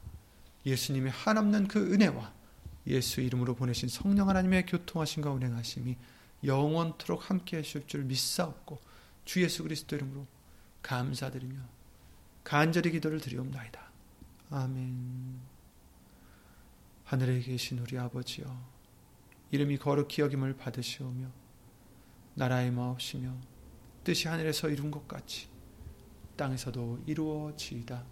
[0.64, 2.32] 예수님의 한없는 그 은혜와
[2.86, 5.96] 예수 이름으로 보내신 성령 하나님의 교통하심과 운행하심이
[6.44, 8.80] 영원토록 함께 하실 줄 믿사옵고
[9.24, 10.26] 주 예수 그리스도 이름으로
[10.82, 11.60] 감사드리며
[12.44, 13.90] 간절히 기도를 드리옵나이다.
[14.50, 15.40] 아멘.
[17.04, 18.46] 하늘에 계신 우리 아버지여
[19.50, 21.26] 이름이 거룩히 여김을 받으시오며
[22.34, 23.36] 나라의 마옵시며
[24.04, 25.48] 뜻이 하늘에서 이룬 것 같이
[26.36, 28.11] 땅에서도 이루어지이다.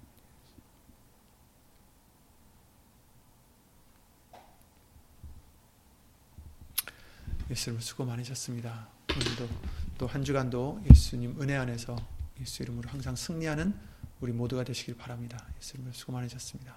[7.51, 8.87] 예수님 수고 많으셨습니다.
[9.13, 9.49] 오늘도
[9.97, 11.95] 또 한 주간도 예수님 은혜 안에서
[12.39, 13.77] 예수 이름으로 항상 승리하는
[14.21, 15.45] 우리 모두가 되시길 바랍니다.
[15.57, 16.75] 예수님 수고 많으셨습니다.